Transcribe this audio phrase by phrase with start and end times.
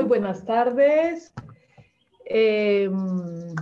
[0.00, 1.30] Muy buenas tardes.
[2.24, 3.54] Em,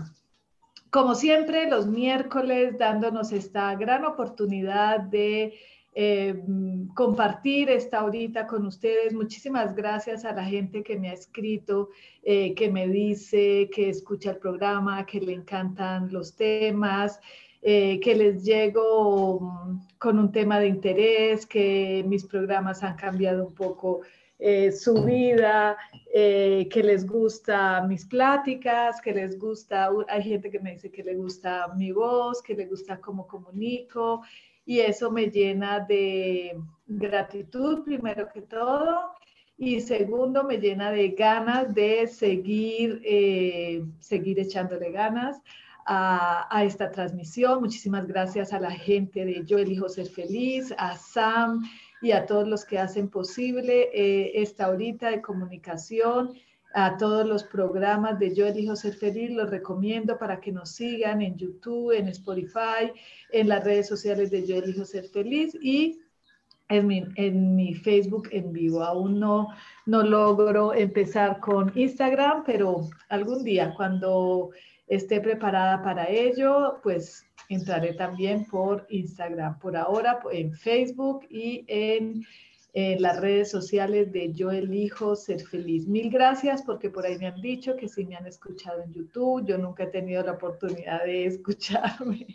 [0.88, 5.54] como siempre, los miércoles dándonos esta gran oportunidad de
[5.94, 9.12] em, compartir esta horita con ustedes.
[9.14, 11.88] Muchísimas gracias a la gente que me ha escrito,
[12.22, 17.18] eh, que me dice que escucha el programa, que le encantan los temas.
[17.60, 23.44] Eh, que les llego mm, con un tema de interés, que mis programas han cambiado
[23.44, 24.02] un poco
[24.40, 25.76] eh, su vida,
[26.14, 31.02] eh, que les gusta mis pláticas, que les gusta, hay gente que me dice que
[31.02, 34.22] le gusta mi voz, que le gusta cómo comunico
[34.64, 39.12] y eso me llena de gratitud primero que todo
[39.56, 45.40] y segundo me llena de ganas de seguir, eh, seguir echándole ganas.
[45.90, 47.60] A, a, esta transmisión.
[47.60, 51.62] Muchísimas gracias a la gente de Yo Elijo Ser Feliz, a Sam,
[52.00, 56.34] y a todos los que hacen posible eh, esta horita de comunicación,
[56.74, 61.22] a todos los programas de Yo Elijo Ser Feliz, los recomiendo para que nos sigan
[61.22, 62.92] en YouTube, en Spotify,
[63.30, 66.00] en las redes sociales de Yo Elijo Ser Feliz y
[66.68, 68.84] en mi, en mi Facebook en vivo.
[68.84, 69.48] Aún no,
[69.86, 74.50] no logro empezar con Instagram, pero algún día cuando
[74.86, 79.58] esté preparada para ello, pues entraré también por Instagram.
[79.58, 82.24] Por ahora en Facebook y en,
[82.74, 85.88] las redes sociales de Yo Elijo Ser Feliz.
[85.88, 89.44] Mil gracias porque por ahí me han dicho que si me han escuchado en YouTube.
[89.44, 92.26] Yo nunca he tenido la oportunidad de escucharme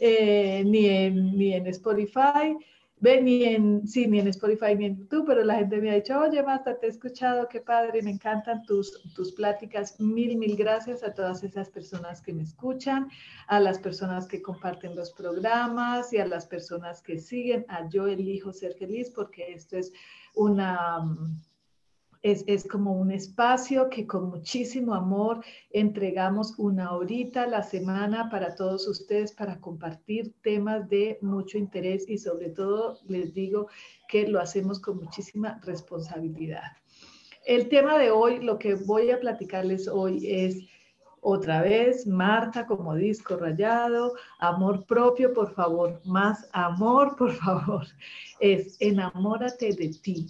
[0.00, 2.56] eh, ni, en, ni en Spotify
[3.02, 5.94] ven ni en, sí, ni en Spotify ni en YouTube, pero la gente me ha
[5.94, 9.98] dicho, oye, Marta, te he escuchado, qué padre, me encantan tus, tus pláticas.
[9.98, 13.08] Mil, mil gracias a todas esas personas que me escuchan,
[13.48, 18.06] a las personas que comparten los programas y a las personas que siguen a Yo
[18.06, 19.92] Elijo Ser Feliz, porque esto es
[20.36, 21.00] una
[22.22, 28.54] es, como un espacio que con muchísimo amor entregamos una horita a la semana para
[28.54, 33.66] todos ustedes para compartir temas de mucho interés y sobre todo les digo
[34.08, 36.62] que lo hacemos con muchísima responsabilidad.
[37.44, 40.68] El tema de hoy, lo que voy a platicarles hoy es
[41.20, 47.86] otra vez, Marta como disco rayado, amor propio, por favor, más amor, por favor,
[48.38, 50.26] es enamórate de ti,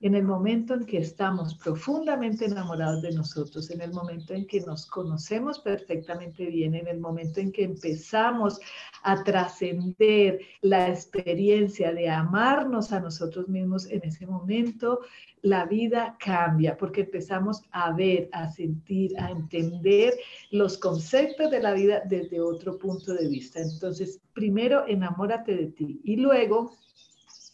[0.00, 4.60] en el momento en que estamos profundamente enamorados de nosotros, en el momento en que
[4.62, 8.58] nos conocemos perfectamente bien, en el momento en que empezamos
[9.02, 15.00] a trascender la experiencia de amarnos a nosotros mismos, en ese momento
[15.42, 20.14] la vida cambia porque empezamos a ver, a sentir, a entender
[20.50, 23.60] los conceptos de la vida desde otro punto de vista.
[23.60, 26.76] Entonces, primero enamórate de ti y luego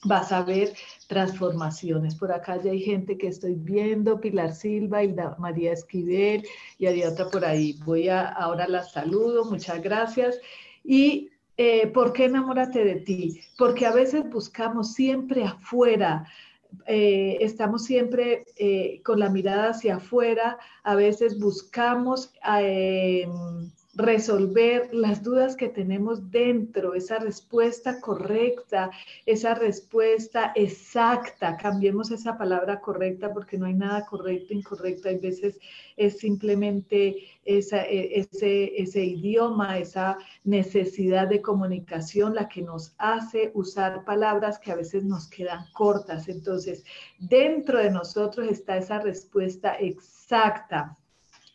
[0.05, 0.73] vas a ver
[1.09, 2.15] transformaciones.
[2.15, 6.47] Por acá ya hay gente que estoy viendo, Pilar Silva y María Esquivel,
[6.79, 7.79] y hay otra por ahí.
[7.85, 10.39] Voy a, ahora la saludo, muchas gracias.
[10.85, 13.41] Y eh, ¿por qué enamórate de ti?
[13.57, 16.27] Porque a veces buscamos siempre afuera,
[16.87, 22.33] eh, estamos siempre eh, con la mirada hacia afuera, a veces buscamos
[23.97, 28.91] resolver las dudas que tenemos dentro, esa respuesta correcta,
[29.25, 31.57] esa respuesta exacta.
[31.57, 35.09] Cambiemos esa palabra correcta porque no hay nada correcto, incorrecto.
[35.09, 35.59] Hay veces
[35.97, 37.59] es simplemente e,
[38.79, 45.05] ese idioma, esa necesidad de comunicación la que nos hace usar palabras que a veces
[45.05, 46.29] nos quedan cortas.
[46.29, 46.85] Entonces,
[47.19, 50.99] dentro de nosotros está esa respuesta exacta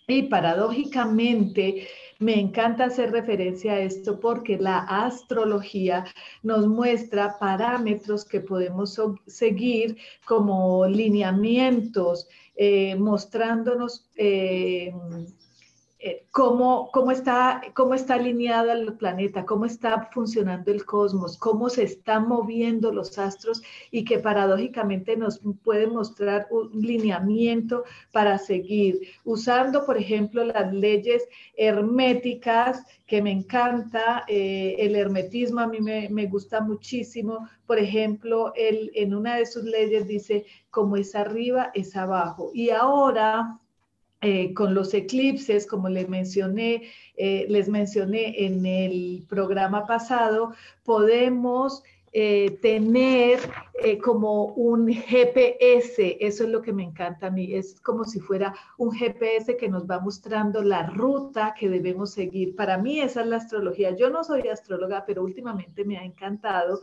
[0.07, 1.87] Y paradójicamente,
[2.21, 6.05] me encanta hacer referencia a esto porque la astrología
[6.43, 14.93] nos muestra parámetros que podemos seguir como lineamientos, eh, mostrándonos eh,
[16.03, 21.69] eh, cómo, cómo, está, cómo está alineado el planeta, cómo está funcionando el cosmos, cómo
[21.69, 23.61] se están moviendo los astros
[23.91, 28.99] y que paradójicamente nos puede mostrar un lineamiento para seguir.
[29.25, 31.23] Usando, por ejemplo, las leyes
[31.55, 37.47] herméticas, que me encanta, eh, el hermetismo a mí me, me, gusta muchísimo.
[37.67, 42.49] Por ejemplo, él, en una de sus leyes dice, como es arriba, es abajo.
[42.55, 43.60] Y ahora
[44.23, 46.83] eh, con los eclipses, como les mencioné,
[47.17, 50.53] eh, les mencioné en el programa pasado,
[50.85, 51.81] podemos
[52.13, 53.39] eh, tener
[54.03, 58.53] como un GPS, eso es lo que me encanta a mí, es como si fuera
[58.77, 62.55] un GPS que nos va mostrando la ruta que debemos seguir.
[62.55, 63.95] Para mí esa es la astrología.
[63.95, 66.81] Yo no soy astróloga, pero últimamente me ha encantado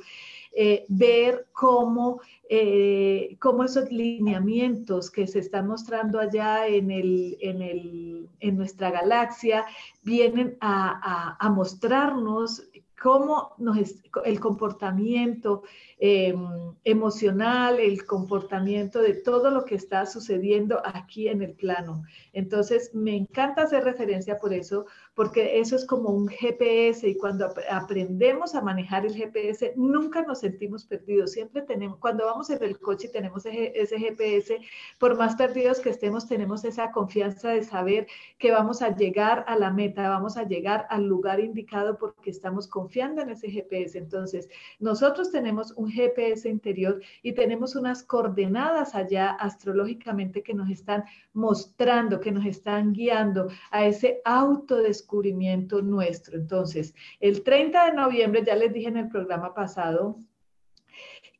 [0.52, 7.62] eh, ver cómo, eh, cómo, esos lineamientos que se están mostrando allá en, el, en,
[7.62, 9.66] el, en nuestra galaxia
[10.02, 12.68] vienen a, a, mostrarnos
[13.00, 13.78] cómo nos,
[14.24, 15.62] el comportamiento
[15.98, 22.04] em, emocional, el comportamiento de todo lo que está sucediendo aquí en el plano.
[22.32, 24.86] Entonces, me encanta hacer referencia por eso,
[25.18, 30.38] porque eso es como un GPS y cuando aprendemos a manejar el GPS, nunca nos
[30.38, 31.32] sentimos perdidos.
[31.32, 34.60] Siempre tenemos, cuando vamos en el coche y tenemos ese, GPS,
[34.96, 38.06] por más perdidos que estemos, tenemos esa confianza de saber
[38.38, 42.68] que vamos a llegar a la meta, vamos a llegar al lugar indicado porque estamos
[42.68, 43.98] confiando en ese GPS.
[43.98, 44.48] Entonces,
[44.78, 52.20] nosotros tenemos un GPS interior y tenemos unas coordenadas allá astrológicamente que nos están mostrando,
[52.20, 56.36] que nos están guiando a ese autodescubrimiento descubrimiento nuestro.
[56.36, 60.18] Entonces, el 30 de noviembre, ya les dije en el programa pasado,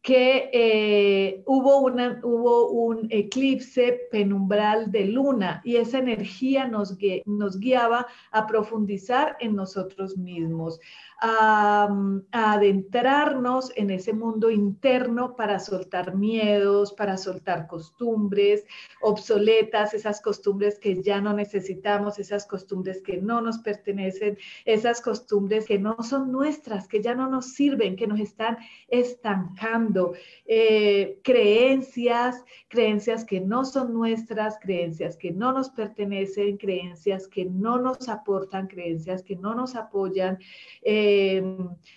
[0.08, 6.96] que eh, hubo, una, hubo un eclipse penumbral de luna y esa energía nos,
[7.26, 10.80] nos guiaba a profundizar en nosotros mismos,
[11.20, 11.90] a,
[12.32, 18.64] adentrarnos en ese mundo interno para soltar miedos, para soltar costumbres
[19.02, 25.66] obsoletas, esas costumbres que ya no necesitamos, esas costumbres que no nos pertenecen, esas costumbres
[25.66, 28.58] que no son nuestras, que ya no nos sirven, que nos están
[28.88, 29.97] estancando,
[30.46, 37.78] eh, creencias, creencias que no son nuestras, creencias que no nos pertenecen, creencias que no
[37.78, 40.38] nos aportan, creencias que no nos apoyan.
[40.82, 41.42] Eh,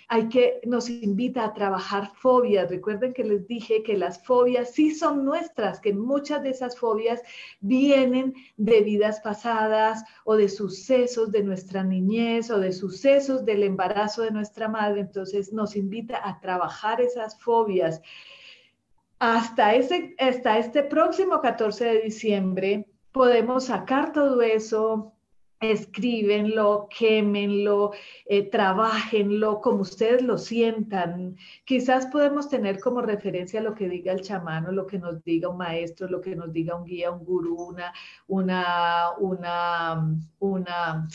[0.07, 2.69] hay que, nos invita a trabajar fobias.
[2.69, 7.21] Recuerden que les dije que las fobias sí son nuestras, que muchas de esas fobias
[7.59, 14.23] vienen de vidas pasadas o de sucesos de nuestra niñez o de sucesos del embarazo
[14.23, 15.01] de nuestra madre.
[15.01, 17.80] Entonces nos invita a trabajar esas fobias.
[19.19, 19.71] Hasta,
[20.17, 25.13] hasta este próximo 14 de diciembre podemos sacar todo eso,
[25.59, 27.91] escríbenlo, quémenlo,
[28.25, 31.37] eh, trabajenlo como ustedes lo sientan.
[31.65, 35.57] Quizás podemos tener como referencia lo que diga el chamano, lo que nos diga un
[35.57, 37.93] maestro, lo que nos diga un guía, un gurú, una,
[38.27, 41.07] una, una, una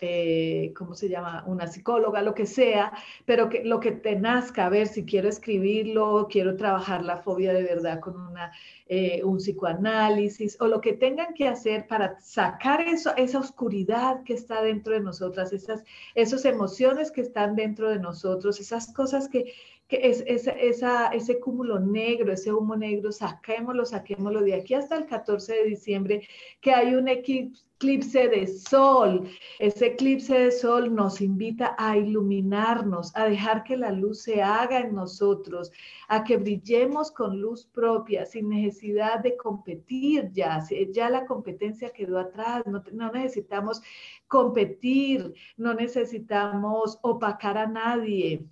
[0.00, 1.44] eh, ¿cómo se llama?
[1.46, 2.92] Una psicóloga, lo que sea,
[3.24, 7.52] pero que lo que te nazca, a ver si quiero escribirlo, quiero trabajar la fobia
[7.52, 8.52] de verdad con una,
[8.86, 14.34] eh, un psicoanálisis o lo que tengan que hacer para sacar eso, esa oscuridad que
[14.34, 15.84] está dentro de nosotras, esas,
[16.14, 19.52] esas emociones que están dentro de nosotros, esas cosas que,
[19.88, 25.54] que es, ese cúmulo negro, ese humo negro, saquémoslo, saquémoslo de aquí hasta el 14
[25.54, 26.28] de diciembre,
[26.60, 29.26] que hay un eclipse de sol.
[29.58, 34.80] Ese eclipse de sol nos invita a iluminarnos, a dejar que la luz se haga
[34.80, 35.72] en nosotros,
[36.08, 40.62] a que brillemos con luz propia, sin necesidad de competir ya.
[40.92, 43.80] Ya la competencia quedó atrás, no necesitamos
[44.26, 48.46] competir, no necesitamos opacar a nadie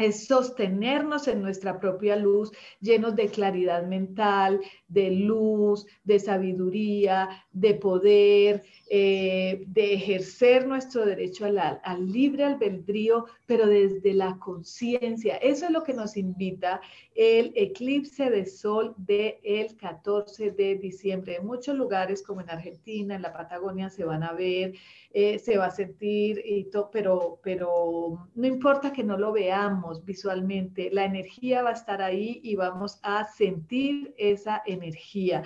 [0.00, 7.74] es sostenernos en nuestra propia luz, llenos de claridad mental, de luz, de sabiduría, de
[7.74, 15.36] poder, eh, de ejercer nuestro derecho al, al, libre albedrío, pero desde la conciencia.
[15.36, 16.80] Eso es lo que nos invita
[17.14, 21.36] el eclipse de sol del 14 de diciembre.
[21.36, 24.74] En muchos lugares, como en Argentina, en la Patagonia, se van a ver,
[25.12, 30.90] eh, se va a sentir, y pero, pero no importa que no lo veamos visualmente,
[30.92, 35.42] la energía va a estar ahí y vamos a sentir esa energía.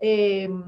[0.00, 0.62] Em,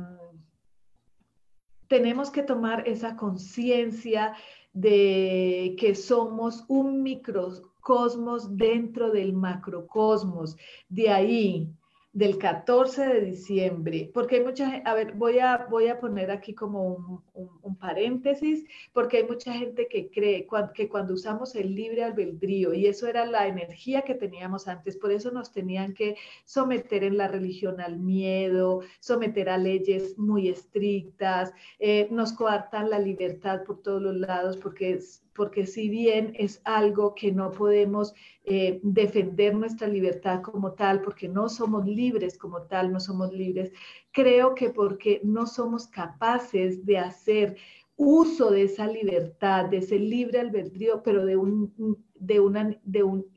[1.89, 4.35] tenemos que tomar esa conciencia
[4.73, 10.57] de que somos un microcosmos dentro del macrocosmos.
[10.89, 11.71] De ahí
[12.17, 16.31] del 14 de diciembre, porque hay mucha gente, a ver, voy a, voy a poner
[16.31, 22.05] aquí como un, paréntesis, porque hay mucha gente que cree que cuando usamos el libre
[22.05, 27.05] albedrío, y eso era la energía que teníamos antes, por eso nos tenían que someter
[27.05, 33.63] en la religión al miedo, someter a leyes muy estrictas, eh, nos coartan la libertad
[33.65, 38.15] por todos los lados, porque es, porque si bien es algo que no podemos
[38.45, 43.73] eh, defender nuestra libertad como tal, porque no somos libres como tal, no somos libres,
[44.13, 47.57] creo que porque no somos capaces de hacer
[47.97, 51.25] uso de esa libertad, de ese libre albedrío, pero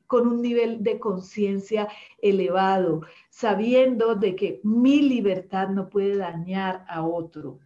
[0.07, 1.87] con un nivel de conciencia
[2.21, 7.59] elevado, sabiendo de que mi libertad no puede dañar a otro.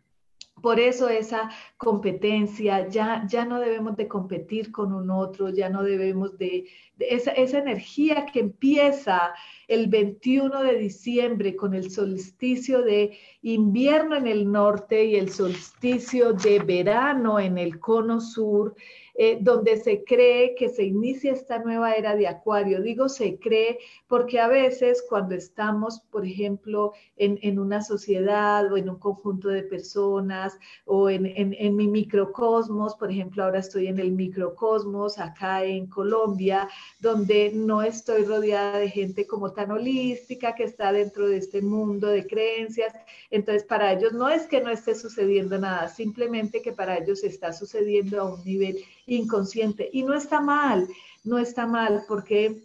[0.64, 5.84] Por eso esa competencia, ya, ya no debemos de competir con un otro, ya no
[5.84, 9.34] debemos de, esa, esa, energía que empieza
[9.68, 16.32] el 21 de diciembre con el solsticio de invierno en el norte y el solsticio
[16.32, 18.74] de verano en el cono sur,
[19.16, 22.82] eh, donde se cree que se inicia esta nueva era de Acuario.
[22.82, 23.78] Digo se cree
[24.08, 29.62] porque a veces cuando estamos, por ejemplo, en, una sociedad o en un conjunto de
[29.64, 35.86] personas o en, en, mi microcosmos, por ejemplo, ahora estoy en el microcosmos acá en
[35.88, 36.68] Colombia,
[37.00, 42.08] donde no estoy rodeada de gente como tan holística que está dentro de este mundo
[42.08, 42.94] de creencias.
[43.30, 47.54] Entonces, para ellos no es que no esté sucediendo nada, simplemente que para ellos está
[47.54, 49.90] sucediendo a un nivel inconsciente.
[49.92, 50.88] Y no está mal,
[51.24, 52.64] no está mal, porque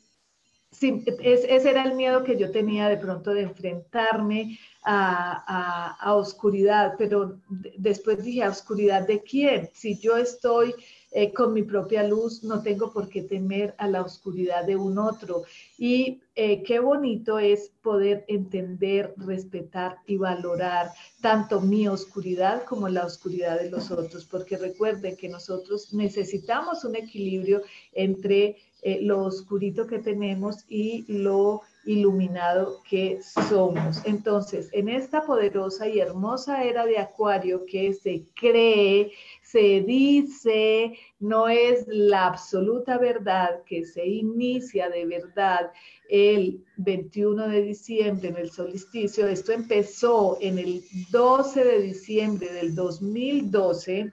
[0.71, 7.41] ese era el miedo que yo tenía de pronto de enfrentarme a, a, oscuridad, pero
[7.79, 9.71] después dije, ¿a oscuridad de quién?
[9.73, 10.75] Si yo estoy
[11.11, 14.99] eh, con mi propia luz, no tengo por qué temer a la oscuridad de un
[14.99, 15.45] otro.
[15.79, 20.91] Y eh, qué bonito es poder entender, respetar y valorar
[21.23, 26.97] tanto mi oscuridad como la oscuridad de los otros, porque recuerden que nosotros necesitamos un
[26.97, 27.63] equilibrio
[27.93, 34.03] entre eh, lo oscurito que tenemos y lo iluminado que somos.
[34.05, 39.11] Entonces, en esta poderosa y hermosa era de Acuario que se cree,
[39.51, 45.73] se dice, no es la absoluta verdad, que se inicia de verdad
[46.11, 49.27] el 21 de diciembre en el solsticio.
[49.27, 54.13] Esto empezó en el 12 de diciembre del 2012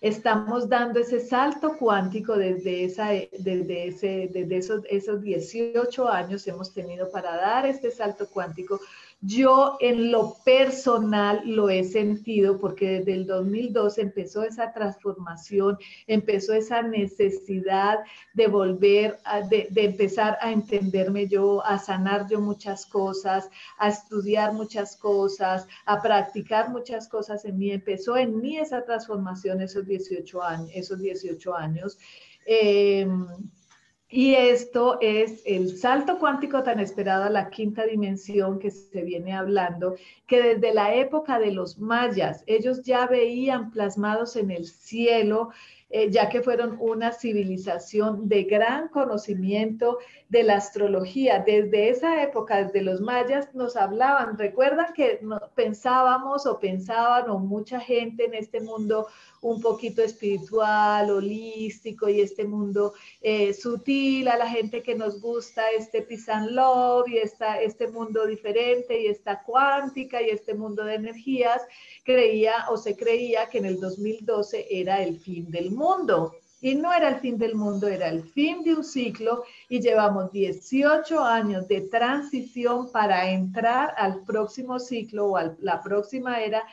[0.00, 3.08] estamos dando ese salto cuántico desde, esa,
[3.38, 8.80] desde, ese, desde esos, esos 18 años hemos tenido para dar este salto cuántico
[9.20, 16.52] yo en lo personal lo he sentido porque desde el 2002 empezó esa transformación, empezó
[16.52, 17.98] esa necesidad
[18.34, 19.18] de volver,
[19.50, 25.66] de, de, empezar a entenderme yo, a sanar yo muchas cosas, a estudiar muchas cosas,
[25.84, 27.72] a practicar muchas cosas en mí.
[27.72, 30.70] Empezó en mí esa transformación esos 18 años.
[30.74, 31.98] Esos 18 años.
[32.46, 33.06] Eh,
[34.10, 39.34] y esto es el salto cuántico tan esperado a la quinta dimensión que se viene
[39.34, 39.96] hablando,
[40.26, 45.50] que desde la época de los mayas, ellos ya veían plasmados en el cielo
[45.90, 49.96] eh, ya que fueron una civilización de gran conocimiento
[50.28, 51.42] de la astrología.
[51.46, 54.36] Desde esa época, desde los mayas, nos hablaban.
[54.36, 55.18] Recuerdan que
[55.54, 59.06] pensábamos o pensaban o mucha gente en este mundo
[59.40, 65.70] un poquito espiritual, holístico y este mundo eh, sutil, a la gente que nos gusta
[65.70, 70.84] este peace and love y esta, este mundo diferente y esta cuántica y este mundo
[70.84, 71.62] de energías,
[72.04, 76.34] creía o se creía que en el 2012 era el fin del mundo.
[76.60, 80.32] Y no era el fin del mundo, era el fin de un ciclo y llevamos
[80.32, 86.64] 18 años de transición para entrar al próximo ciclo o a la próxima era.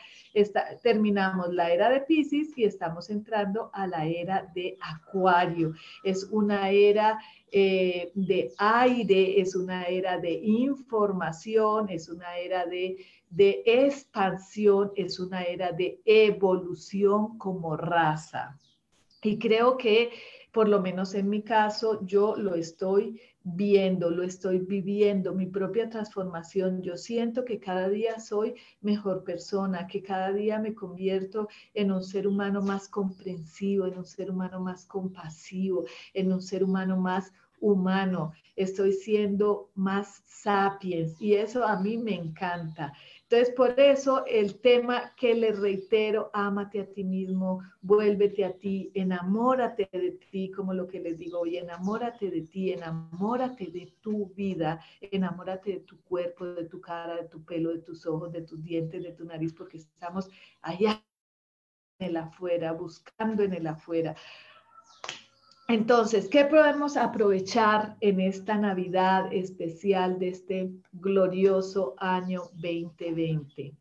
[0.82, 5.72] Terminamos la era de Pisces y estamos entrando a la era de Acuario.
[6.04, 7.18] Es una era
[7.50, 12.98] eh, de aire, es una era de información, es una era de
[13.30, 18.58] de expansión, es una era de evolución como raza.
[19.26, 20.12] Y creo que,
[20.52, 25.90] por lo menos en mi caso, yo lo estoy viendo, lo estoy viviendo, mi propia
[25.90, 26.80] transformación.
[26.80, 32.04] Yo siento que cada día soy mejor persona, que cada día me convierto en un
[32.04, 37.32] ser humano más comprensivo, en un ser humano más compasivo, en un ser humano más
[37.60, 38.32] humano.
[38.54, 42.92] Estoy siendo más sapiens y eso a mí me encanta.
[43.28, 48.92] Entonces, por eso el tema que le reitero, ámate a ti mismo, vuélvete a ti,
[48.94, 54.26] enamórate de ti, como lo que les digo hoy, enamórate de ti, enamórate de tu
[54.26, 58.42] vida, enamórate de tu cuerpo, de tu cara, de tu pelo, de tus ojos, de
[58.42, 60.30] tus dientes, de tu nariz, porque estamos
[60.62, 61.02] allá
[61.98, 64.14] en el afuera, buscando en el afuera.
[65.68, 73.74] Entonces, ¿qué podemos aprovechar en esta Navidad especial de este glorioso año 2020?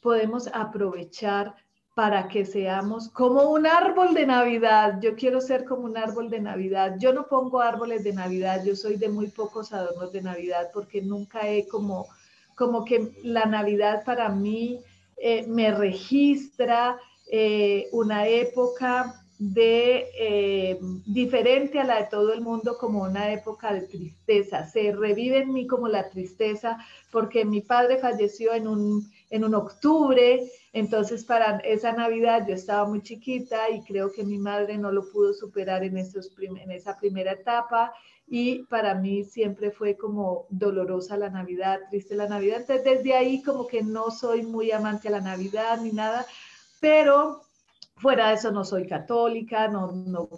[0.00, 1.56] Podemos aprovechar
[1.96, 5.00] para que seamos como un árbol de Navidad.
[5.02, 6.94] Yo quiero ser como un árbol de Navidad.
[7.00, 11.02] Yo no pongo árboles de Navidad, yo soy de muy pocos adornos de Navidad porque
[11.02, 12.06] nunca he como,
[12.54, 14.78] como que la Navidad para mí
[15.16, 17.00] eh, me registra
[17.32, 23.72] eh, una época de eh, diferente a la de todo el mundo como una época
[23.72, 24.66] de tristeza.
[24.66, 26.78] Se revive en mí como la tristeza
[27.10, 32.88] porque mi padre falleció en un, en un octubre, entonces para esa Navidad yo estaba
[32.88, 36.98] muy chiquita y creo que mi madre no lo pudo superar en, esos en esa
[36.98, 37.92] primera etapa
[38.28, 42.60] y para mí siempre fue como dolorosa la Navidad, triste la Navidad.
[42.60, 46.26] Entonces desde ahí como que no soy muy amante a la Navidad ni nada,
[46.80, 47.45] pero
[47.98, 49.90] Fuera de eso no soy católica, no,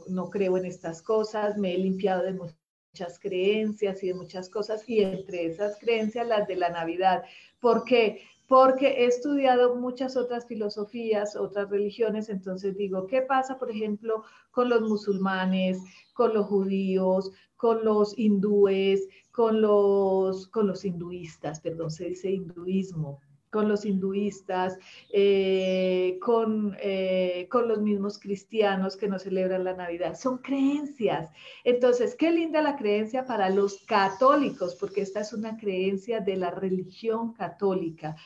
[0.08, 4.88] no, creo en estas cosas, me he limpiado de muchas creencias y de muchas cosas,
[4.88, 7.24] y entre esas creencias las de la Navidad.
[7.58, 8.22] ¿Por qué?
[8.46, 14.22] Porque he estudiado muchas otras filosofías, otras religiones, entonces digo, ¿qué pasa, por ejemplo,
[14.52, 15.82] con los musulmanes,
[16.14, 23.20] con los judíos, con los hindúes, con los, con los hinduistas, perdón, se dice hinduismo,
[23.50, 24.78] con los hinduistas,
[25.10, 30.18] eh, con, eh, con los mismos cristianos que no celebran la Navidad.
[30.18, 31.30] Son creencias.
[31.64, 36.50] Entonces, qué linda la creencia para los católicos, porque esta es una creencia de la
[36.50, 38.16] religión católica.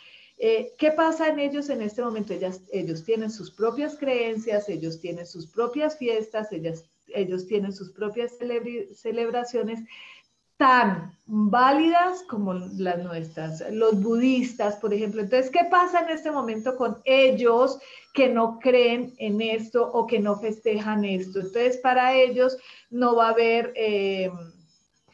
[0.45, 2.33] Eh, ¿Qué pasa en ellos en este momento?
[2.33, 7.93] Ellas, ellos tienen sus propias creencias, ellos tienen sus propias fiestas, ellas, ellos tienen sus
[7.93, 8.33] propias
[8.93, 9.81] celebraciones,
[10.63, 15.21] tan válidas como las nuestras, los budistas, por ejemplo.
[15.21, 17.81] Entonces, ¿qué pasa en este momento con ellos
[18.15, 21.41] que no creen en esto o que no festejan esto?
[21.41, 22.57] Entonces, para ellos
[22.91, 23.73] no va a haber...
[23.75, 24.31] Eh,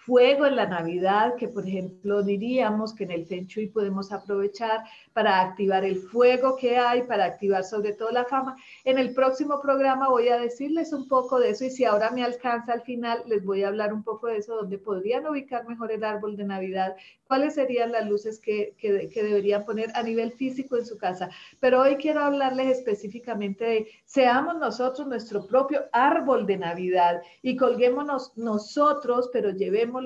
[0.08, 4.84] fuego en la Navidad, que por ejemplo diríamos que en el Feng Shui podemos aprovechar
[5.12, 8.56] para activar el fuego que hay, para activar sobre todo la fama.
[8.84, 12.24] En el próximo programa voy a decirles un poco de eso y si ahora me
[12.24, 15.92] alcanza al final, les voy a hablar un poco de eso, donde podrían ubicar mejor
[15.92, 16.96] el árbol de Navidad,
[17.28, 21.30] cuáles serían las luces que, que, deberían poner a nivel físico en su casa.
[21.60, 28.36] Pero hoy quiero hablarles específicamente de seamos nosotros nuestro propio árbol de Navidad y colguémonos
[28.36, 30.04] nosotros, pero llevemos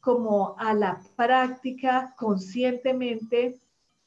[0.00, 3.58] como a la práctica conscientemente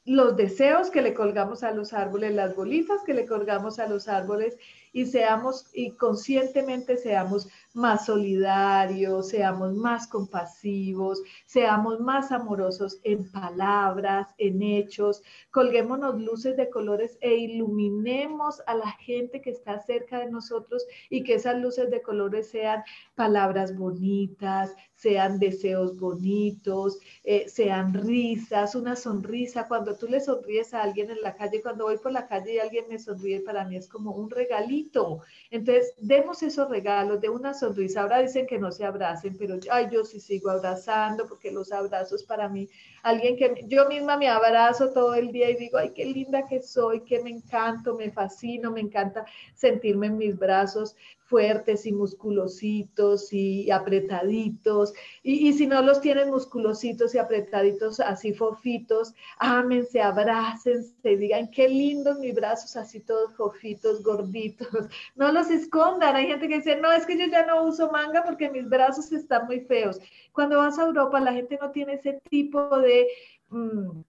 [0.04, 4.06] los deseos que le colgamos a los árboles, las bolitas que le colgamos a los
[4.06, 4.56] árboles
[4.92, 14.28] y seamos y conscientemente seamos más solidarios, seamos más compasivos, seamos más amorosos en palabras,
[14.38, 20.30] en hechos, colguémonos luces de colores e iluminemos a la gente que está cerca de
[20.30, 22.82] nosotros y que esas luces de colores sean
[23.16, 29.66] palabras bonitas, sean deseos bonitos, eh, sean risas, una sonrisa.
[29.68, 32.58] Cuando tú le sonríes a alguien en la calle, cuando voy por la calle y
[32.58, 35.20] alguien me sonríe, para mí es como un regalito.
[35.50, 37.63] Entonces, demos esos regalos de una sonrisa.
[37.96, 42.22] Ahora dicen que no se abracen, pero ay, yo sí sigo abrazando porque los abrazos
[42.24, 42.68] para mí,
[43.02, 46.60] alguien que yo misma me abrazo todo el día y digo, ay, qué linda que
[46.62, 49.24] soy, que me encanto, me fascino, me encanta
[49.54, 54.92] sentirme en mis brazos fuertes y musculositos y apretaditos.
[55.22, 62.18] Y, si no los tienen musculositos y apretaditos, así fofitos, ámense, abrácense, digan qué lindos
[62.18, 64.68] mis brazos, así todos fofitos, gorditos.
[65.16, 66.16] No los escondan.
[66.16, 69.12] Hay gente que dice, no, es que yo ya no uso manga porque mis brazos
[69.12, 69.98] están muy feos.
[70.32, 73.06] Cuando vas a Europa, la gente no tiene ese tipo de...
[73.50, 74.02] Mm,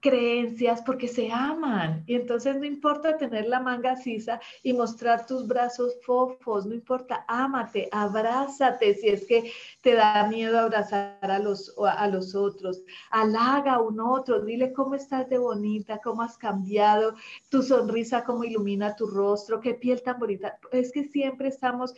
[0.00, 2.02] creencias porque se aman.
[2.06, 7.24] Y entonces no importa tener la manga sisa y mostrar tus brazos fofos, no importa,
[7.28, 12.82] ámate, abrázate si es que te da miedo abrazar a los, a los otros.
[13.10, 17.14] Halaga a un otro, dile cómo estás de bonita, cómo has cambiado,
[17.48, 20.58] tu sonrisa, cómo ilumina tu rostro, qué piel tan bonita.
[20.72, 21.94] Es que siempre estamos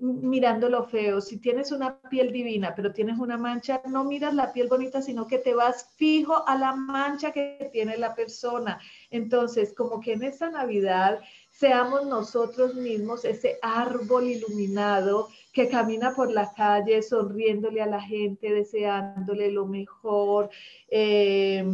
[0.00, 1.20] mirando lo feo.
[1.20, 5.26] Si tienes una piel divina, pero tienes una mancha, no miras la piel bonita, sino
[5.26, 8.80] que te vas fijo a la mancha que tiene la persona.
[9.10, 16.30] Entonces, como que en esta Navidad seamos nosotros mismos ese árbol iluminado que camina por
[16.30, 20.50] la calle sonriéndole a la gente, deseándole lo mejor.
[20.88, 21.64] Eh,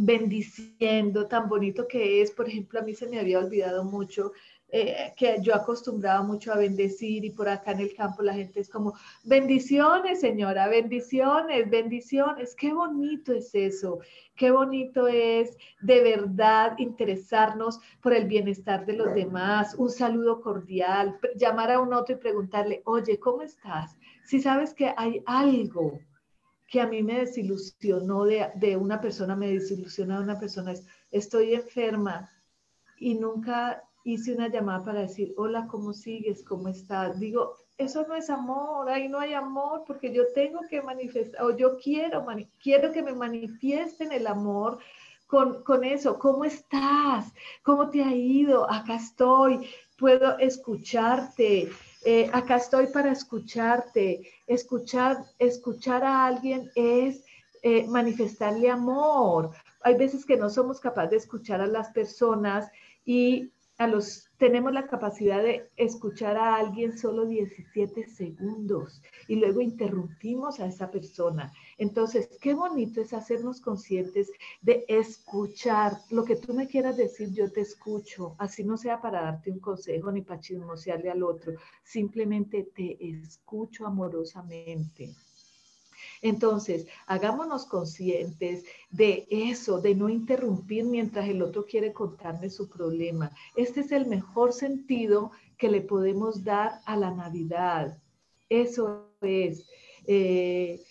[0.00, 2.30] bendiciendo, tan bonito que es.
[2.30, 4.32] Por ejemplo, a mí se me había olvidado mucho
[4.72, 8.60] eh, que yo acostumbraba mucho a bendecir y por acá en el campo la gente
[8.60, 13.98] es como, bendiciones señora, bendiciones, bendiciones, qué bonito es eso,
[14.36, 21.18] qué bonito es de verdad interesarnos por el bienestar de los demás, un saludo cordial,
[21.36, 23.96] llamar a un otro y preguntarle, oye, ¿cómo estás?
[24.24, 25.98] Si sabes que hay algo
[26.68, 30.86] que a mí me desilusionó de, de una persona, me desilusiona de una persona, es,
[31.10, 32.30] estoy enferma
[33.00, 36.44] y nunca hice una llamada para decir, hola, ¿cómo sigues?
[36.44, 37.18] ¿Cómo estás?
[37.18, 41.56] Digo, eso no es amor, ahí no hay amor porque yo tengo que manifestar, o
[41.56, 42.26] yo quiero,
[42.62, 44.78] quiero que me manifiesten el amor
[45.26, 46.18] con, con, eso.
[46.18, 47.32] ¿Cómo estás?
[47.62, 48.70] ¿Cómo te ha ido?
[48.70, 51.70] Acá estoy, puedo escucharte.
[52.04, 54.30] Eh, acá estoy para escucharte.
[54.46, 57.24] Escuchar, escuchar a alguien es
[57.62, 59.50] eh, manifestarle amor.
[59.82, 62.70] Hay veces que no somos capaces de escuchar a las personas
[63.04, 63.50] y
[64.36, 70.90] tenemos la capacidad de escuchar a alguien solo 17 segundos y luego interrumpimos a esa
[70.90, 71.50] persona.
[71.78, 75.96] Entonces, qué bonito es hacernos conscientes de escuchar.
[76.10, 78.34] Lo que tú me quieras decir, yo te escucho.
[78.38, 81.54] Así no sea para darte un consejo ni para chismosearle al otro.
[81.82, 85.14] Simplemente te escucho amorosamente.
[86.22, 93.30] Entonces, hagámonos conscientes de eso, de no interrumpir mientras el otro quiere contarme su problema.
[93.56, 97.98] Este es el mejor sentido que le podemos dar a la Navidad.
[98.48, 99.66] Eso es
[100.06, 100.82] eh,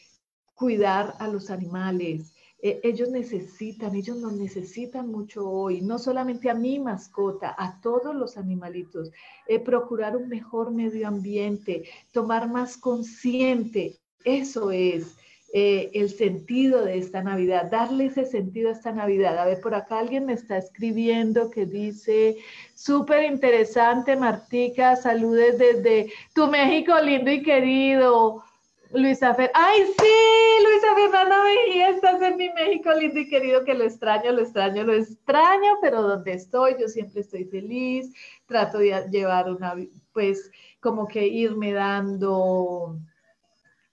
[0.55, 2.33] cuidar a los animales.
[2.61, 8.15] Eh, ellos necesitan, ellos nos necesitan mucho hoy, no solamente a mi mascota, a todos
[8.15, 9.11] los animalitos.
[9.47, 15.15] Eh, procurar un mejor medio ambiente, tomar más consciente eso es
[15.51, 19.37] eh, el sentido de esta Navidad, darle ese sentido a esta Navidad.
[19.39, 22.37] A ver, por acá alguien me está escribiendo que dice,
[22.75, 28.43] súper interesante, Martica, saludes desde tu México lindo y querido.
[28.91, 33.73] Luisa Fer, ay sí, Luisa Fernanda Mejía, estás en mi México lindo y querido, que
[33.73, 38.11] lo extraño, lo extraño, lo extraño, pero donde estoy, yo siempre estoy feliz,
[38.47, 39.75] trato de llevar una,
[40.11, 42.99] pues como que irme dando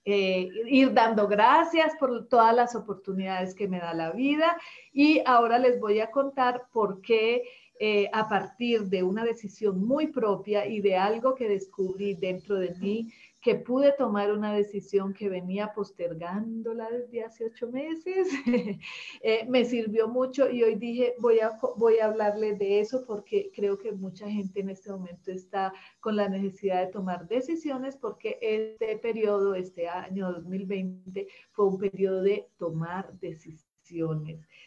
[0.09, 4.55] eh, ir dando gracias por todas las oportunidades que me da la vida.
[4.93, 7.43] Y ahora les voy a contar por qué
[7.77, 12.73] eh, a partir de una decisión muy propia y de algo que descubrí dentro de
[12.75, 13.11] mí,
[13.47, 18.27] que pude tomar una decisión que venía postergándola desde hace ocho meses,
[19.21, 23.49] eh, me sirvió mucho y hoy dije, voy a, voy a hablarle de eso porque
[23.55, 28.37] creo que mucha gente en este momento está con la necesidad de tomar decisiones porque
[28.41, 33.66] este periodo, este año 2020, fue un periodo de tomar decisiones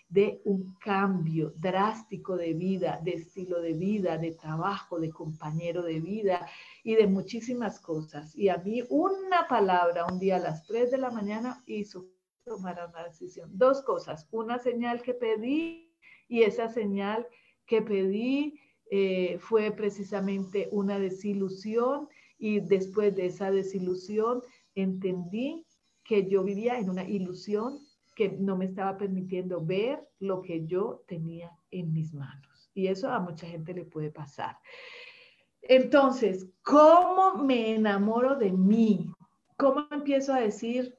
[0.09, 6.01] de un cambio drástico de vida, de estilo de vida, de trabajo, de compañero de
[6.01, 6.47] vida
[6.83, 8.35] y de muchísimas cosas.
[8.37, 12.07] Y a mí una palabra un día a las 3 de la mañana hizo
[12.45, 13.51] tomar una decisión.
[13.53, 15.93] Dos cosas, una señal que pedí
[16.29, 17.27] y esa señal
[17.67, 18.59] que pedí
[18.91, 24.43] eh, fue precisamente una desilusión y después de esa desilusión
[24.75, 25.67] entendí
[26.03, 27.79] que yo vivía en una ilusión
[28.21, 32.71] que no me estaba permitiendo ver lo que yo tenía en mis manos.
[32.75, 34.59] Y eso a mucha gente le puede pasar.
[35.63, 39.11] Entonces, ¿cómo me enamoro de mí?
[39.57, 40.99] ¿Cómo empiezo a decir,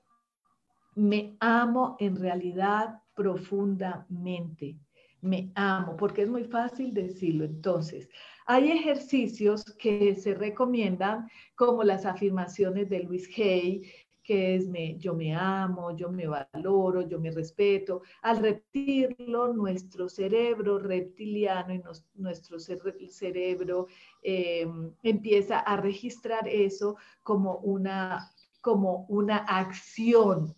[0.96, 4.80] me amo en realidad profundamente?
[5.22, 7.46] Me amo, porque es muy fácil decirlo.
[7.46, 8.10] Entonces,
[8.48, 13.84] hay ejercicios que se recomiendan, como las afirmaciones de Luis Hay,
[14.24, 18.02] que es me, yo me amo, yo me valoro, yo me respeto.
[18.22, 21.82] Al repetirlo, nuestro cerebro reptiliano y
[22.16, 23.88] nuestro cerebro
[24.24, 24.68] eh,
[25.04, 28.32] empieza a registrar eso como una,
[28.62, 30.56] como una acción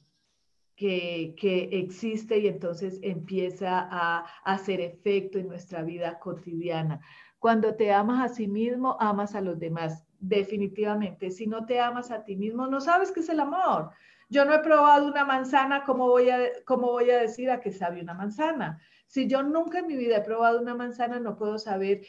[0.76, 7.00] que, que, existe y entonces empieza a, hacer efecto en nuestra vida cotidiana.
[7.40, 11.32] Cuando te amas a sí mismo, amas a los demás definitivamente.
[11.32, 13.92] Si no te amas a ti mismo, no sabes qué es el amor.
[14.30, 17.72] Yo no he probado una manzana, ¿cómo voy a, cómo voy a decir a qué
[17.72, 18.80] sabe una manzana?
[19.06, 22.02] Si yo nunca en mi vida he probado una manzana, no puedo saber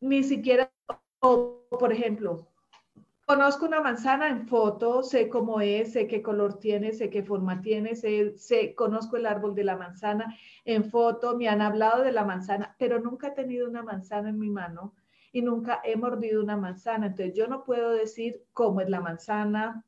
[0.00, 0.70] ni siquiera,
[1.20, 2.48] por ejemplo,
[3.26, 7.60] conozco una manzana en foto, sé cómo es, sé qué color tiene, sé qué forma
[7.60, 12.12] tiene, sé, sé, conozco el árbol de la manzana en foto, me han hablado de
[12.12, 14.94] la manzana, pero nunca he tenido una manzana en mi mano
[15.32, 17.06] y nunca he mordido una manzana.
[17.06, 19.84] Entonces yo no puedo decir cómo es la manzana,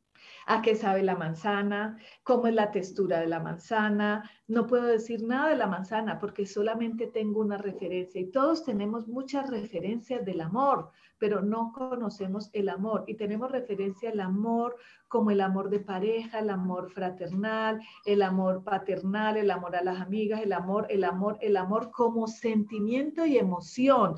[0.47, 4.29] a qué sabe la manzana, cómo es la textura de la manzana.
[4.49, 9.09] No puedo decir nada de la manzana porque solamente tengo una referencia y todos tenemos
[9.09, 14.77] muchas referencias del amor, pero no conocemos el amor y tenemos referencia al amor
[15.07, 20.01] como el amor de pareja, el amor fraternal, el amor paternal, el amor a las
[20.01, 24.17] amigas, el amor, el amor, el amor como sentimiento y emoción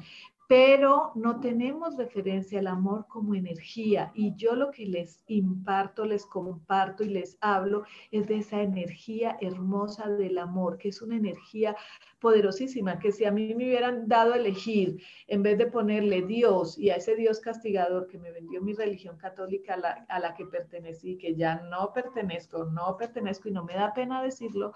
[0.53, 4.12] pero no tenemos referencia al amor como energía.
[4.15, 9.38] Y yo lo que les imparto, les comparto y les hablo es de esa energía
[9.41, 11.75] hermosa del amor, que es una energía
[12.21, 16.79] poderosísima, que si a mí me hubieran dado a elegir, en vez de ponerle Dios
[16.79, 21.17] y a ese Dios castigador que me vendió mi religión católica a la, que pertenecí,
[21.17, 24.75] que ya no pertenezco, no pertenezco y no me da pena decirlo,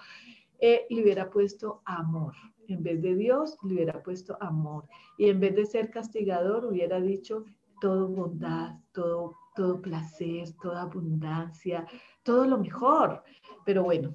[0.61, 2.35] eh, le hubiera puesto amor.
[2.69, 4.85] En vez de Dios, le hubiera puesto amor.
[5.19, 7.45] Y en vez de ser castigador, hubiera dicho
[7.81, 11.87] todo bondad, todo, todo placer, toda abundancia,
[12.23, 13.23] todo lo mejor.
[13.65, 14.15] Pero bueno,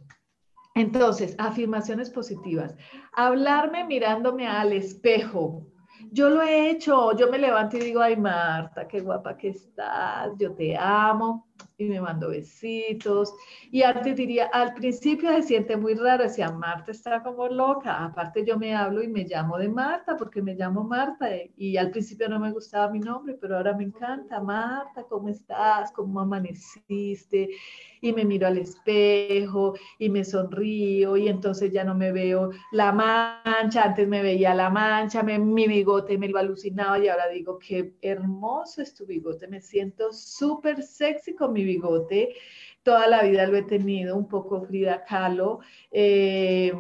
[0.76, 2.76] entonces, afirmaciones positivas.
[3.14, 5.68] Hablarme mirándome al espejo.
[6.12, 10.32] Yo lo he hecho, yo me levanto y digo, ay Marta, qué guapa que estás,
[10.38, 13.34] yo te amo, y me mando besitos.
[13.72, 18.04] Y antes diría, al principio se siente muy raro, decía, Marta está como loca.
[18.06, 21.92] Aparte yo me hablo y me llamo de Marta porque me llamo Marta y al
[21.92, 24.42] principio no me gustaba mi nombre, pero ahora me encanta.
[24.42, 25.92] Marta, ¿cómo estás?
[25.92, 27.50] ¿Cómo amaneciste?
[28.02, 32.92] Y me miro al espejo y me sonrío y entonces ya no me veo la
[32.92, 33.84] mancha.
[33.84, 38.82] Antes me veía la mancha, mi bigote me lo alucinaba y ahora digo, qué hermoso
[38.82, 39.48] es tu bigote.
[39.48, 42.36] Me siento súper sexy con mi bigote.
[42.84, 45.60] Toda la vida lo he tenido, un poco Frida Kahlo.
[45.92, 46.74] Eh,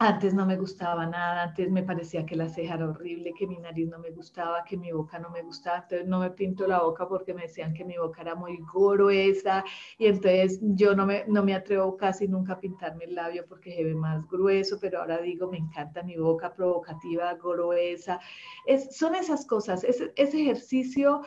[0.00, 3.58] antes no me gustaba nada, antes me parecía que la ceja era horrible, que mi
[3.58, 6.82] nariz no me gustaba, que mi boca no me gustaba, entonces no me pinto la
[6.82, 9.64] boca porque me decían que mi boca era muy gruesa
[9.98, 13.74] y entonces yo no me, no me atrevo casi nunca a pintarme el labio porque
[13.74, 18.20] se ve más grueso, pero ahora digo, me encanta mi boca provocativa, gruesa.
[18.66, 21.22] Es, son esas cosas, ese, ese ejercicio,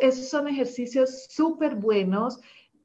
[0.00, 2.40] esos son ejercicios súper buenos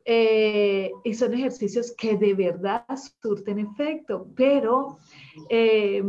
[0.05, 2.85] eh, y son ejercicios que de verdad
[3.21, 4.97] surten efecto, pero,
[5.49, 6.03] eh,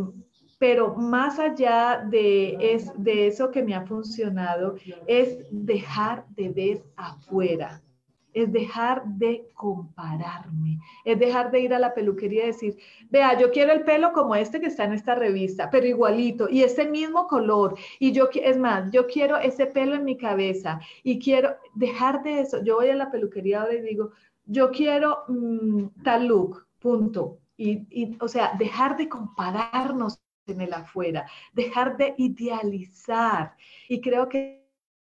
[0.58, 4.76] pero más allá de, es, de eso que me ha funcionado,
[5.06, 7.82] es dejar de ver afuera
[8.32, 12.78] es dejar de compararme, es dejar de ir a la peluquería y decir,
[13.10, 16.62] vea, yo quiero el pelo como este que está en esta revista, pero igualito, y
[16.62, 21.18] ese mismo color, y yo, es más, yo quiero ese pelo en mi cabeza, y
[21.18, 24.10] quiero dejar de eso, yo voy a la peluquería ahora y digo,
[24.46, 30.72] yo quiero mm, tal look, punto, y, y, o sea, dejar de compararnos en el
[30.72, 33.54] afuera, dejar de idealizar,
[33.88, 34.59] y creo que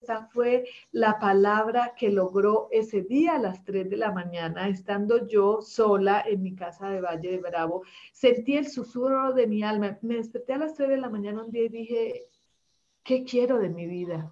[0.04, 5.26] esa fue la palabra que logró ese día a las 3 de la mañana, estando
[5.26, 7.82] yo sola en mi casa de Valle de Bravo.
[8.12, 9.98] Sentí el susurro de mi alma.
[10.02, 12.26] Me desperté a las 3 de la mañana un día y dije,
[13.02, 14.30] ¿qué quiero de mi vida?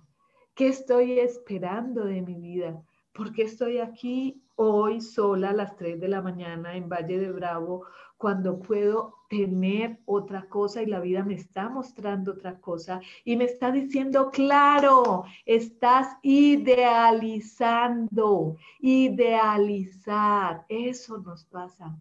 [0.54, 2.82] ¿Qué estoy esperando de mi vida?
[3.14, 7.30] ¿Por qué estoy aquí hoy sola a las 3 de la mañana en Valle de
[7.30, 7.84] Bravo
[8.16, 13.46] cuando puedo tener otra cosa y la vida me está mostrando otra cosa y me
[13.46, 21.98] está diciendo, claro, estás idealizando, idealizar, eso nos pasa.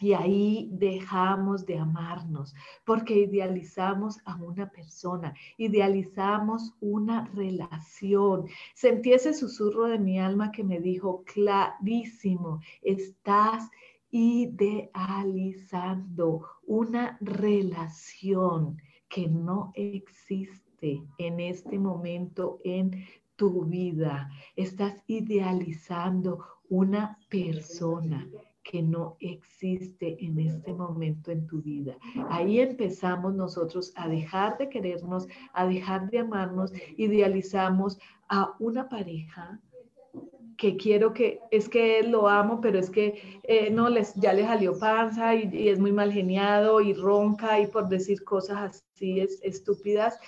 [0.00, 2.54] Y ahí dejamos de amarnos
[2.86, 8.46] porque idealizamos a una persona, idealizamos una relación.
[8.74, 13.68] Sentí ese susurro de mi alma que me dijo clarísimo, estás
[14.10, 23.04] idealizando una relación que no existe en este momento en
[23.36, 24.30] tu vida.
[24.56, 28.26] Estás idealizando una persona
[28.62, 31.96] que no existe en este momento en tu vida.
[32.28, 39.60] Ahí empezamos nosotros a dejar de querernos, a dejar de amarnos, idealizamos a una pareja,
[40.60, 44.42] que quiero que, es que lo amo, pero es que eh, no, les, ya le
[44.42, 49.40] salió panza y, es muy mal geniado y ronca y por decir cosas así es,
[49.42, 50.18] estúpidas,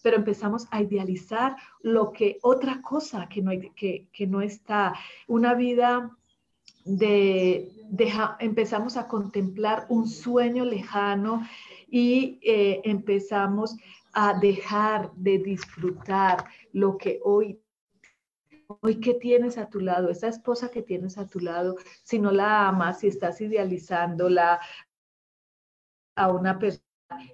[0.00, 4.94] pero empezamos a idealizar lo que otra cosa que no, que, que no está,
[5.26, 6.16] una vida
[6.88, 7.70] de,
[8.40, 11.46] empezamos a contemplar un sueño lejano
[11.86, 13.76] y eh, empezamos
[14.12, 17.60] a dejar de disfrutar lo que hoy
[18.80, 22.30] hoy qué tienes a tu lado, esa esposa que tienes a tu lado, si no
[22.30, 24.60] la amas, si estás idealizándola
[26.16, 26.87] a una persona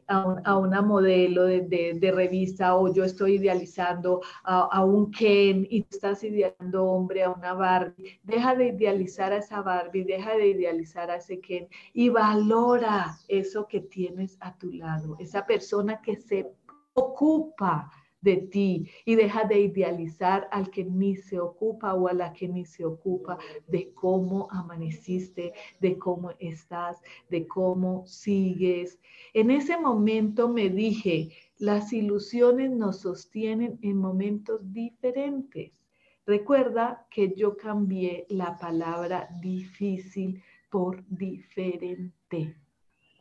[0.07, 6.85] a, una modelo de, revista o yo estoy idealizando a, un Ken y estás idealizando
[6.85, 8.21] hombre a una Barbie.
[8.23, 13.67] Deja de idealizar a esa Barbie, deja de idealizar a ese Ken y valora eso
[13.67, 16.53] que tienes a tu lado, esa persona que se
[16.95, 17.91] ocupa
[18.25, 22.49] de ti y deja de idealizar al que ni se ocupa o a la que
[22.49, 28.99] ni se ocupa de cómo amaneciste, de cómo estás, de cómo sigues.
[29.35, 35.85] En ese momento me dije, las ilusiones nos sostienen en momentos diferentes.
[36.27, 42.57] Recuerda que yo cambié la palabra difícil por diferente.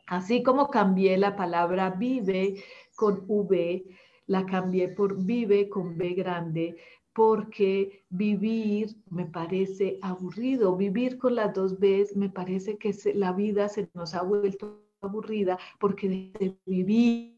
[0.08, 2.63] Así como cambié la palabra vive
[2.96, 3.86] con V,
[4.28, 6.76] la cambié por vive con B grande,
[7.14, 10.76] porque vivir me parece aburrido.
[10.76, 15.60] Vivir con las dos Bs me parece que la vida se nos ha vuelto aburrida
[15.80, 17.38] porque de vivir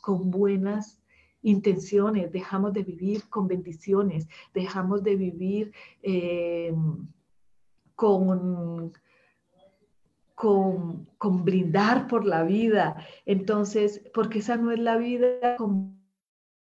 [0.00, 1.00] con buenas
[1.42, 6.74] intenciones, dejamos de vivir con bendiciones, dejamos de vivir eh,
[7.94, 8.92] con
[10.40, 12.96] con, brindar por la vida.
[13.26, 16.00] Entonces, porque esa no es la vida como,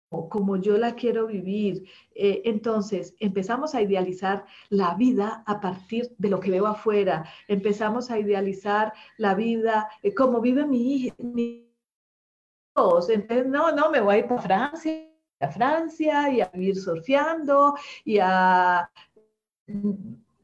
[0.10, 1.86] como yo la quiero vivir.
[2.14, 7.24] Eh, entonces, empezamos a idealizar la vida a partir de lo que veo afuera.
[7.48, 11.16] Empezamos a idealizar la vida eh, como vive mi hija.
[12.76, 15.08] Entonces, no, no, me voy a ir para Francia,
[15.40, 18.92] a Francia y a vivir surfeando y a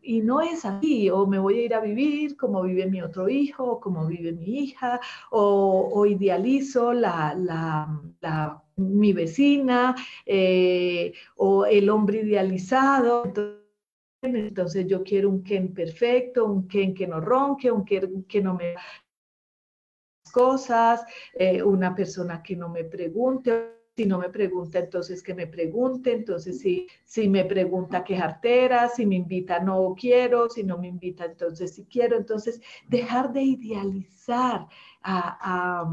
[0.06, 3.28] y no es así, o me voy a ir a vivir como vive mi otro
[3.28, 5.00] hijo, o como vive mi hija,
[5.32, 8.02] o, idealizo la,
[8.78, 13.24] mi vecina, eh, o el hombre idealizado.
[14.22, 18.54] Entonces yo quiero un Ken perfecto, un Ken que no ronque, un Ken que no
[18.56, 18.76] me
[20.32, 25.48] cosas, eh, una persona que no me pregunte si no me pregunta, entonces que me
[25.48, 26.12] pregunte.
[26.12, 30.50] Entonces, si, si me pregunta qué artera, si me invita, no quiero.
[30.50, 32.18] Si no me invita, entonces sí quiero.
[32.18, 34.68] Entonces, dejar de idealizar
[35.02, 35.86] a,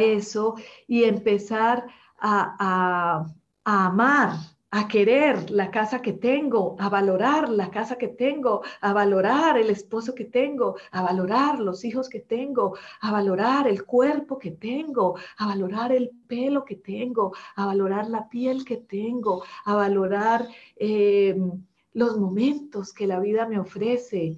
[0.00, 0.54] eso
[0.86, 1.86] y empezar
[2.18, 3.26] a,
[3.64, 8.92] a amar a querer la casa que tengo, a valorar la casa que tengo, a
[8.92, 14.38] valorar el esposo que tengo, a valorar los hijos que tengo, a valorar el cuerpo
[14.38, 19.74] que tengo, a valorar el pelo que tengo, a valorar la piel que tengo, a
[19.74, 21.52] valorar em,
[21.94, 24.36] los momentos que la vida me ofrece.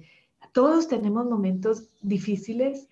[0.53, 2.87] Todos tenemos momentos difíciles,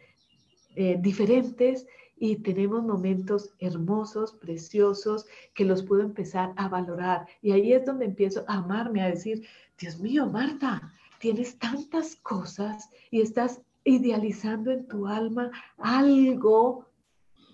[0.80, 1.88] eh, diferentes,
[2.20, 7.28] y tenemos momentos hermosos, preciosos, que los puedo empezar a valorar.
[7.42, 9.44] Y ahí es donde empiezo a amarme, a decir,
[9.80, 16.86] Dios mío, Marta, tienes tantas cosas y estás idealizando en tu alma algo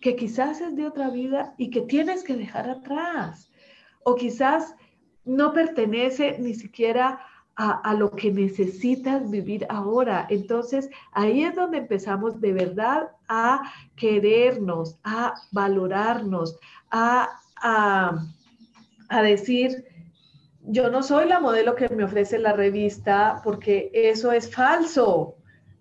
[0.02, 3.50] que quizás es de otra vida y que tienes que dejar atrás.
[4.04, 4.76] O quizás
[5.24, 7.22] no pertenece ni siquiera
[7.56, 10.26] a, lo que necesitas vivir ahora.
[10.30, 13.62] Entonces, ahí es donde empezamos de verdad a
[13.96, 16.58] querernos, a valorarnos,
[16.90, 17.30] a,
[17.62, 18.26] a,
[19.10, 19.86] a decir,
[20.66, 25.36] yo no soy la modelo que me ofrece la revista porque eso es falso.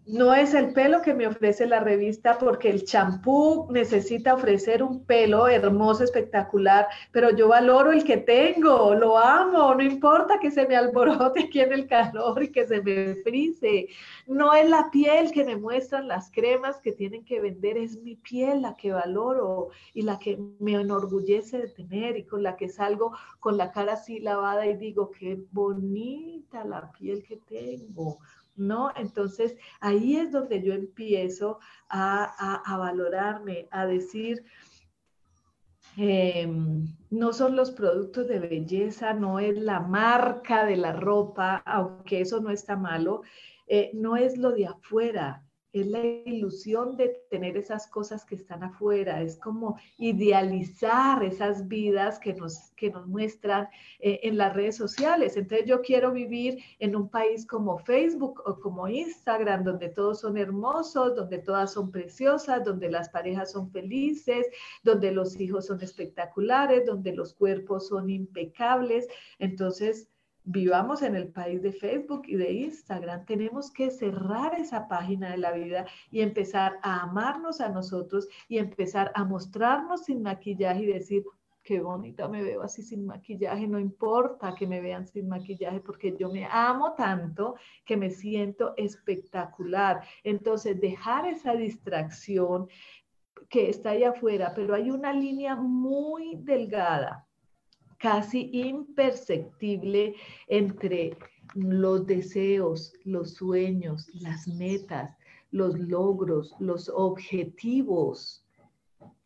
[0.04, 5.04] No es el pelo que me ofrece la revista porque el champú necesita ofrecer un
[5.04, 10.66] pelo hermoso, espectacular, pero yo valoro el que tengo, lo amo, no importa que se
[10.66, 13.90] me alborote aquí en el calor y que se me frise.
[14.26, 18.16] No es la piel que me muestran las cremas que tienen que vender, es mi
[18.16, 22.68] piel la que valoro y la que me enorgullece de tener y con la que
[22.68, 28.18] salgo con la cara así lavada y digo, qué bonita la piel que tengo
[28.56, 28.90] ¿no?
[28.96, 34.44] Entonces ahí es donde yo empiezo a, valorarme, a decir,
[35.96, 42.20] em, no son los productos de belleza, no es la marca de la ropa, aunque
[42.20, 43.22] eso no está malo,
[43.66, 48.62] eh, no es lo de afuera, es la ilusión de tener esas cosas que están
[48.62, 54.76] afuera, es como idealizar esas vidas que nos, que nos muestran eh, en las redes
[54.76, 55.36] sociales.
[55.36, 60.36] Entonces yo quiero vivir en un país como Facebook o como Instagram, donde todos son
[60.36, 64.46] hermosos, donde todas son preciosas, donde las parejas son felices,
[64.82, 69.08] donde los hijos son espectaculares, donde los cuerpos son impecables.
[69.38, 70.08] Entonces,
[70.44, 75.38] vivamos en el país de Facebook y de Instagram, tenemos que cerrar esa página de
[75.38, 80.86] la vida y empezar a amarnos a nosotros y empezar a mostrarnos sin maquillaje y
[80.86, 81.24] decir,
[81.62, 86.16] qué bonita me veo así sin maquillaje, no importa que me vean sin maquillaje porque
[86.18, 87.54] yo me amo tanto
[87.84, 90.02] que me siento espectacular.
[90.24, 92.68] Entonces, dejar esa distracción,
[93.48, 97.26] que está allá afuera, pero hay una línea muy delgada,
[98.02, 100.16] casi imperceptible
[100.48, 101.16] entre
[101.54, 105.16] los deseos, los sueños, las metas,
[105.52, 108.44] los logros, los objetivos,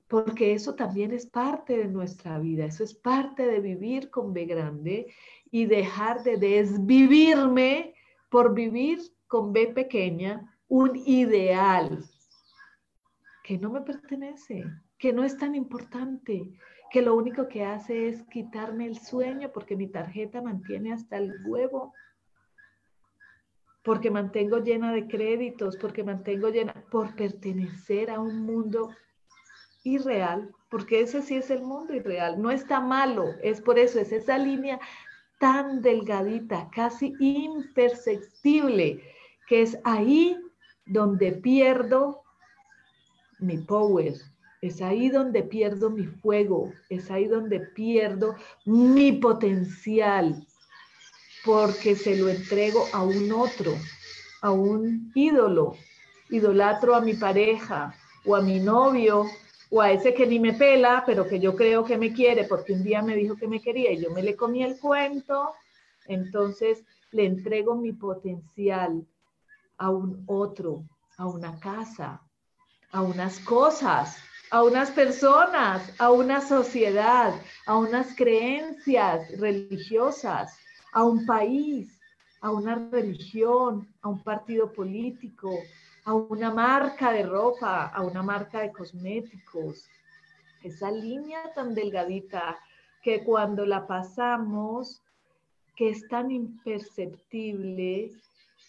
[0.09, 4.45] porque eso también es parte de nuestra vida, eso es parte de vivir con B
[4.45, 5.07] grande
[5.51, 7.95] y dejar de desvivirme
[8.29, 12.05] por vivir con B pequeña un ideal
[13.43, 14.65] que no me pertenece,
[14.99, 16.53] que no es tan importante,
[16.97, 21.31] que lo único que hace es quitarme el sueño porque mi tarjeta mantiene hasta el
[21.45, 21.93] huevo,
[23.85, 28.95] porque mantengo llena de créditos, porque mantengo llena, por pertenecer a un mundo
[29.85, 34.11] irreal, porque ese sí es el mundo irreal, no está malo, es por eso, es
[34.11, 34.81] esa línea
[35.39, 39.03] tan delgadita, casi imperceptible,
[39.47, 40.41] que es ahí
[40.87, 42.23] donde pierdo
[43.39, 44.15] mi power,
[44.67, 50.47] es ahí donde pierdo mi fuego, es ahí donde pierdo mi potencial,
[51.45, 53.73] porque se lo entrego a un otro,
[54.43, 55.77] a un ídolo,
[56.31, 57.95] idolatro a mi pareja
[58.25, 59.27] o a mi novio
[59.71, 62.73] o a ese que ni me pela, pero que yo creo que me quiere porque
[62.73, 65.55] un día me dijo que me quería y yo me le comí el cuento,
[66.07, 69.07] entonces le entrego mi potencial
[69.79, 70.85] a un otro,
[71.17, 72.23] a una casa,
[72.91, 74.17] a unas cosas,
[74.51, 77.35] a unas personas, a una sociedad,
[77.67, 80.57] a unas creencias religiosas,
[80.93, 82.01] a un país,
[82.41, 85.59] a una religión, a un partido político,
[86.05, 89.85] a una marca de ropa, a una marca de cosméticos.
[90.63, 92.57] Esa línea tan delgadita
[93.03, 95.03] que cuando la pasamos,
[95.75, 98.13] que es tan imperceptible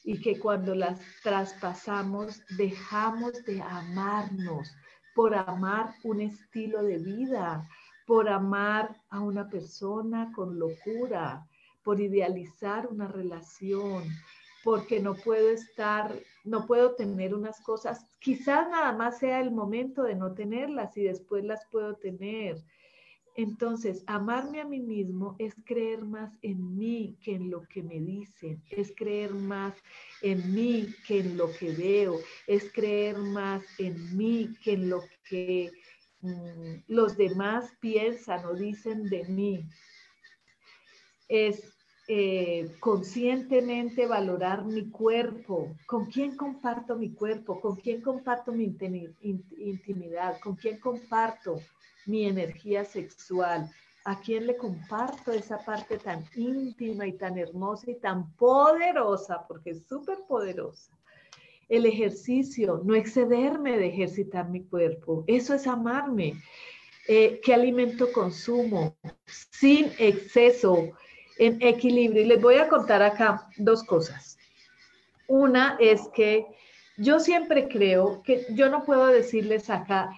[0.03, 4.75] y que cuando las traspasamos dejamos de amarnos
[5.17, 7.67] por amar un estilo de vida,
[8.05, 11.43] por amar a una persona con locura,
[11.83, 14.03] por idealizar una relación,
[14.63, 16.13] porque no puedo estar,
[16.43, 21.05] no puedo tener unas cosas, quizás nada más sea el momento de no tenerlas y
[21.05, 22.63] después las puedo tener.
[23.37, 27.99] Entonces, amarme a mí mismo es creer más en mí que en lo que me
[27.99, 29.75] dicen, es creer más
[30.23, 35.03] en mí que en lo que veo, es creer más en mí que en lo
[35.29, 35.71] que
[36.21, 39.69] mm, los demás piensan o dicen de mí.
[41.27, 41.61] Es
[42.07, 48.75] eh, conscientemente valorar mi cuerpo, con quién comparto mi cuerpo, con quién comparto mi
[49.59, 51.59] intimidad, con quién comparto
[52.07, 53.69] mi energía sexual,
[54.05, 59.71] a quién le comparto esa parte tan íntima y tan hermosa y tan poderosa, porque
[59.71, 60.91] es súper poderosa.
[61.67, 66.41] El ejercicio, no excederme de ejercitar mi cuerpo, eso es amarme.
[67.09, 68.95] Eh, ¿Qué alimento consumo?
[69.25, 70.91] Sin exceso,
[71.37, 72.23] en equilibrio.
[72.23, 74.37] Y les voy a contar acá dos cosas.
[75.27, 76.45] Una es que
[76.97, 80.09] yo siempre creo que yo no puedo decirles acá,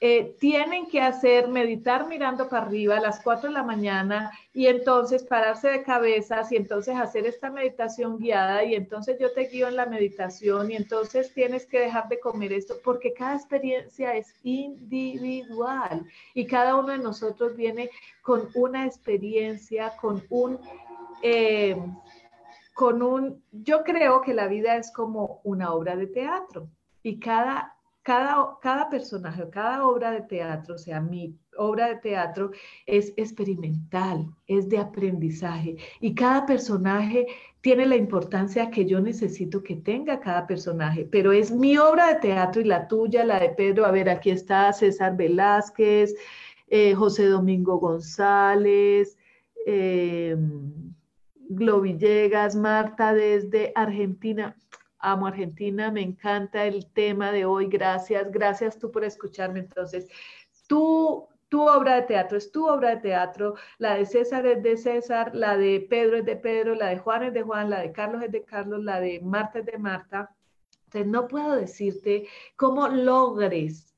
[0.00, 4.66] eh, tienen que hacer meditar mirando para arriba a las 4 de la mañana y
[4.66, 9.66] entonces pararse de cabezas y entonces hacer esta meditación guiada y entonces yo te guío
[9.66, 14.32] en la meditación y entonces tienes que dejar de comer esto porque cada experiencia es
[14.44, 17.90] individual y cada uno de nosotros viene
[18.22, 20.60] con una experiencia, con un...
[21.22, 21.76] Eh,
[22.72, 26.68] con un, yo creo que la vida es como una obra de teatro
[27.02, 32.50] y cada cada, personaje, cada obra de teatro, o sea, mi obra de teatro
[32.86, 37.26] es experimental, es de aprendizaje y cada personaje
[37.60, 42.20] tiene la importancia que yo necesito que tenga cada personaje, pero es mi obra de
[42.20, 43.84] teatro y la tuya, la de Pedro.
[43.84, 46.14] A ver, aquí está César Velázquez,
[46.68, 49.18] eh, José Domingo González,
[49.66, 50.36] eh,
[51.50, 54.56] Villegas, Marta desde Argentina
[54.98, 59.60] amo Argentina, me encanta el tema de hoy, gracias, gracias tú por escucharme.
[59.60, 60.08] Entonces,
[60.66, 64.76] tú, tu obra de teatro es tu obra de teatro, la de César es de
[64.76, 67.92] César, la de Pedro es de Pedro, la de Juan es de Juan, la de
[67.92, 70.34] Carlos es de Carlos, la de Marta es de Marta.
[70.86, 72.26] Entonces, no puedo decirte
[72.56, 73.94] cómo logres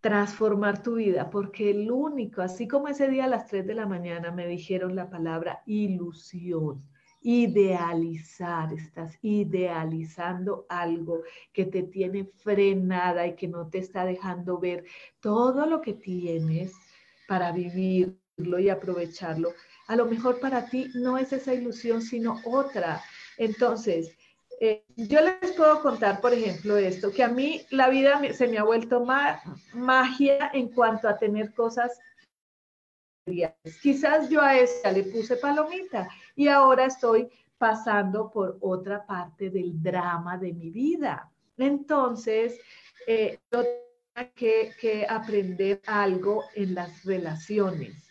[0.00, 3.86] transformar tu vida, porque el único, así como ese día a las 3 de la
[3.86, 6.82] mañana me dijeron la palabra ilusión
[7.22, 14.84] idealizar, estás idealizando algo que te tiene frenada y que no te está dejando ver
[15.20, 16.72] todo lo que tienes
[17.26, 19.52] para vivirlo y aprovecharlo.
[19.86, 23.02] A lo mejor para ti no es esa ilusión, sino otra.
[23.36, 24.16] Entonces,
[24.62, 28.58] Eh, yo les puedo contar, por ejemplo, esto, que a mí la vida se me
[28.58, 29.02] ha vuelto
[29.72, 31.98] magia en cuanto a tener cosas.
[33.82, 37.28] Quizás yo a esa le puse palomita y ahora estoy
[37.58, 41.30] pasando por otra parte del drama de mi vida.
[41.58, 42.58] Entonces,
[43.06, 43.66] eh, tengo
[44.34, 48.10] que aprender algo en las relaciones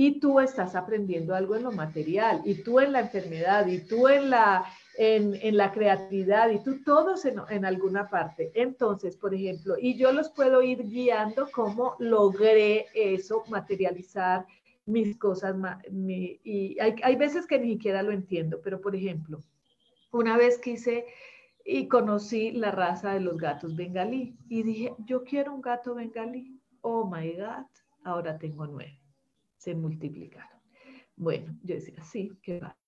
[0.00, 4.08] y tú estás aprendiendo algo en lo material, y tú en la enfermedad, y tú
[4.08, 4.64] en la,
[4.96, 8.50] en, la creatividad, y tú todos en, en, alguna parte.
[8.54, 14.46] Entonces, por ejemplo, y yo los puedo ir guiando cómo logré eso, materializar
[14.90, 15.56] mis cosas,
[15.92, 19.40] y hay, hay veces que ni siquiera lo entiendo, pero por ejemplo,
[20.12, 21.06] una vez quise
[21.64, 26.58] y conocí la raza de los gatos bengalí y dije, yo quiero un gato bengalí.
[26.80, 27.66] Oh my God,
[28.02, 29.00] ahora tengo nueve
[29.60, 30.58] se multiplicaron.
[31.16, 32.78] Bueno, yo decía, sí, qué va.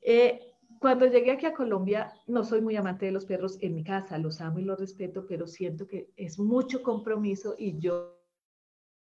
[0.00, 0.40] Eh,
[0.78, 4.16] cuando llegué aquí a Colombia, no soy muy amante de los perros en mi casa,
[4.18, 8.21] los amo y los respeto, pero siento que es mucho compromiso y yo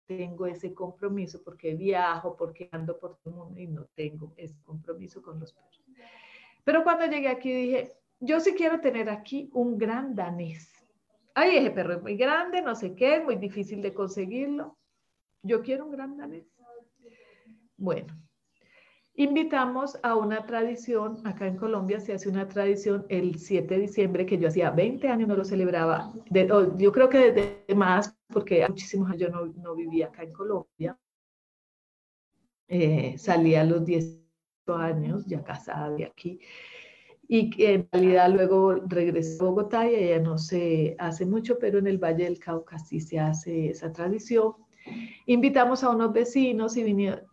[0.05, 4.59] tengo ese compromiso porque viajo, porque ando por todo el mundo y no tengo ese
[4.63, 5.83] compromiso con los perros.
[6.63, 10.71] Pero cuando llegué aquí dije, yo sí quiero tener aquí un gran danés.
[11.35, 14.77] Ay, ese perro es muy grande, no sé qué, es muy difícil de conseguirlo.
[15.41, 16.45] Yo quiero un gran danés.
[17.75, 18.13] Bueno,
[19.15, 24.25] invitamos a una tradición, acá en Colombia se hace una tradición el 7 de diciembre,
[24.25, 26.13] que yo hacía 20 años no lo celebraba,
[26.77, 30.97] yo creo que desde más, porque muchísimos años yo no, vivía acá en Colombia.
[32.67, 34.19] Eh, salí a los 10
[34.67, 36.39] años, ya casada de aquí,
[37.27, 41.87] y en realidad luego regresé a Bogotá y ya no se hace mucho, pero en
[41.87, 44.53] el Valle del Cauca sí se hace esa tradición.
[45.25, 46.83] Invitamos a unos vecinos y,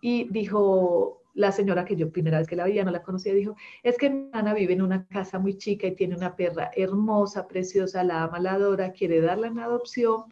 [0.00, 3.56] y dijo la señora que yo primera vez que la veía, no la conocía, dijo,
[3.82, 7.46] es que mi hermana vive en una casa muy chica y tiene una perra hermosa,
[7.46, 10.24] preciosa, la ama, la adora, quiere darla en adopción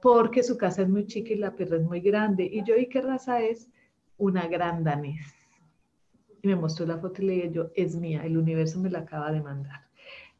[0.00, 2.44] porque su casa es muy chica y la perra es muy grande.
[2.44, 3.68] Y yo, ¿y qué raza es?
[4.16, 5.34] Una gran danés.
[6.42, 9.00] Y me mostró la foto y le dije yo, es mía, el universo me la
[9.00, 9.88] acaba de mandar.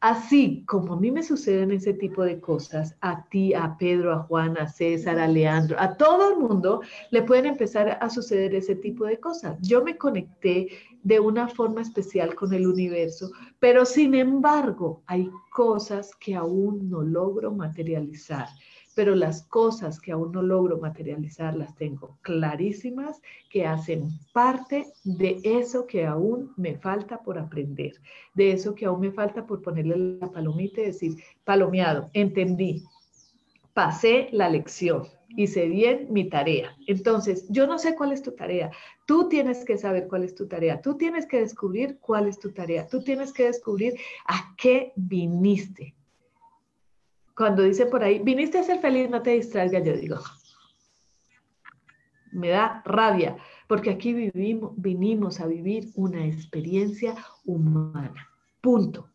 [0.01, 4.19] Así como a mí me suceden ese tipo de cosas, a ti, a Pedro, a
[4.23, 6.81] Juan, a César, a Leandro, a todo el mundo
[7.11, 9.57] le pueden empezar a suceder ese tipo de cosas.
[9.61, 10.69] Yo me conecté
[11.03, 13.29] de una forma especial con el universo,
[13.59, 18.47] pero sin embargo hay cosas que aún no logro materializar
[18.99, 25.39] pero las cosas que aún no logro materializar las tengo clarísimas, que hacen parte de
[25.45, 27.93] eso que aún me falta por aprender,
[28.33, 31.13] de eso que aún me falta por ponerle la palomita y decir,
[31.45, 32.83] palomeado, entendí,
[33.73, 36.75] pasé la lección, hice bien mi tarea.
[36.85, 38.69] Entonces, yo no sé cuál es tu tarea.
[39.07, 40.81] Tú tienes que saber cuál es tu tarea.
[40.81, 42.85] Tú tienes que descubrir cuál es tu tarea.
[42.85, 43.93] Tú tienes que descubrir
[44.27, 45.95] a qué viniste
[47.39, 50.17] cuando dice por ahí, viniste a ser feliz, no te distraigas, yo digo,
[52.33, 57.15] me da rabia, porque aquí vivimos, vinimos a vivir una experiencia
[57.45, 58.27] humana,
[58.59, 59.07] punto.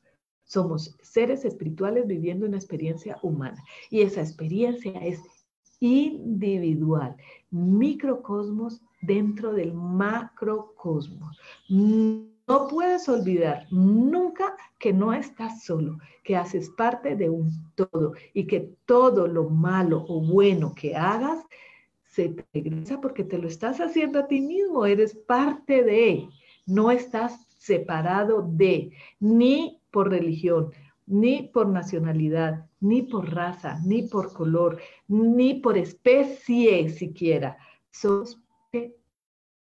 [0.45, 5.21] Somos seres espirituales viviendo una experiencia humana y esa experiencia es
[5.81, 7.17] individual,
[7.51, 11.39] microcosmos dentro del macrocosmos.
[12.47, 18.47] No puedes olvidar nunca que no estás solo, que haces parte de un todo y
[18.47, 21.43] que todo lo malo o bueno que hagas
[22.05, 26.29] se te regresa porque te lo estás haciendo a ti mismo, eres parte de,
[26.67, 30.71] no estás separado de, ni por religión,
[31.07, 34.79] ni por nacionalidad, ni por raza, ni por color,
[35.09, 37.57] ni por especie siquiera.
[37.91, 38.39] Sos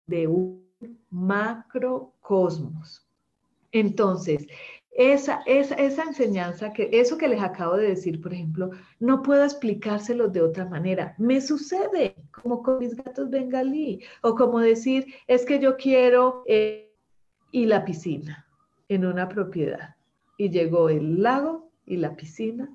[0.07, 0.60] de un
[1.09, 3.07] macrocosmos.
[3.71, 4.47] Entonces,
[4.91, 9.43] esa, esa, esa, enseñanza, que eso que les acabo de decir, por ejemplo, no puedo
[9.43, 11.15] explicárselo de otra manera.
[11.17, 16.93] Me sucede, como con mis gatos bengalí, o como decir, es que yo quiero eh,
[17.51, 18.45] y la piscina
[18.89, 19.95] en una propiedad.
[20.37, 22.69] Y llegó el lago y la piscina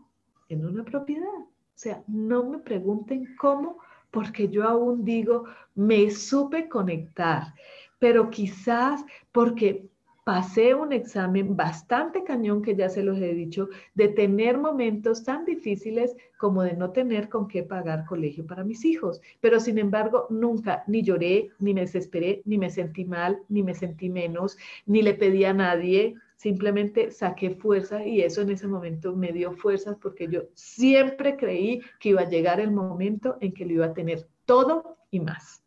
[0.48, 1.28] en una propiedad.
[1.28, 3.78] O sea, no me pregunten cómo,
[4.10, 5.44] porque yo aún digo,
[5.74, 7.52] me supe conectar
[7.98, 9.88] pero quizás porque
[10.26, 15.44] pasé un examen bastante cañón, que ya se los he dicho, de tener momentos tan
[15.44, 19.20] difíciles como de no tener con qué pagar colegio para mis hijos.
[19.40, 23.72] Pero sin embargo, nunca ni lloré, ni me desesperé, ni me sentí mal, ni me
[23.72, 26.16] sentí menos, ni le pedí a nadie.
[26.34, 31.82] Simplemente saqué fuerza y eso en ese momento me dio fuerzas porque yo siempre creí
[32.00, 35.62] que iba a llegar el momento en que lo iba a tener todo y más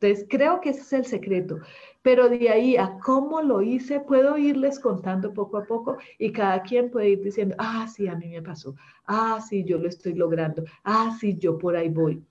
[0.00, 1.58] Entonces, creo que ese es el secreto.
[2.02, 6.62] Pero de ahí a cómo lo hice, puedo irles contando poco a poco y cada
[6.62, 8.74] quien puede ir diciendo, ah, sí, a mí me pasó,
[9.06, 12.22] ah, sí, yo lo estoy logrando, ah, sí, yo por ahí voy.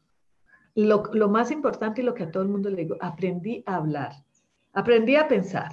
[0.75, 3.77] Lo, lo más importante y lo que a todo el mundo le digo, aprendí a
[3.77, 4.13] hablar,
[4.73, 5.71] aprendí a pensar,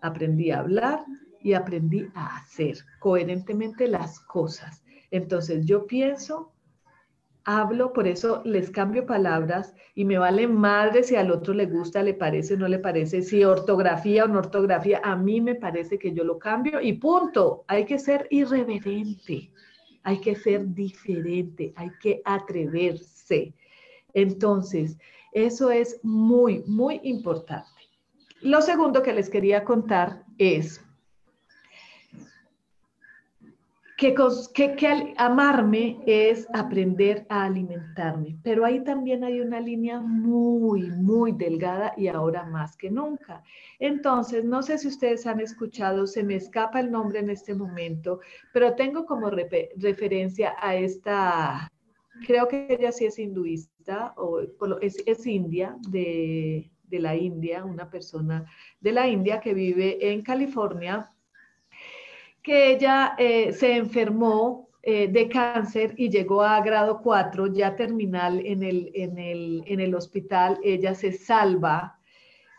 [0.00, 1.04] aprendí a hablar
[1.40, 4.82] y aprendí a hacer coherentemente las cosas.
[5.10, 6.52] Entonces yo pienso,
[7.44, 12.02] hablo, por eso les cambio palabras y me vale madre si al otro le gusta,
[12.02, 16.12] le parece, no le parece, si ortografía o no ortografía, a mí me parece que
[16.12, 17.64] yo lo cambio y punto.
[17.68, 19.50] Hay que ser irreverente,
[20.02, 23.54] hay que ser diferente, hay que atreverse.
[24.14, 24.98] Entonces,
[25.32, 27.68] eso es muy, muy importante.
[28.40, 30.81] Lo segundo que les quería contar es
[34.02, 41.94] que, amarme es aprender a alimentarme, pero ahí también hay una línea muy, muy delgada
[41.96, 43.44] y ahora más que nunca.
[43.78, 48.18] Entonces, no sé si ustedes han escuchado, se me escapa el nombre en este momento,
[48.52, 51.70] pero tengo como referencia a esta,
[52.26, 54.40] creo que ella sí es hinduista o
[54.80, 58.44] es, es india, de, de la India, una persona
[58.80, 61.08] de la India que vive en California
[62.42, 68.44] que ella eh, se enfermó eh, de cáncer y llegó a grado 4, ya terminal
[68.44, 70.58] en el, en el, en el hospital.
[70.64, 72.00] Ella se salva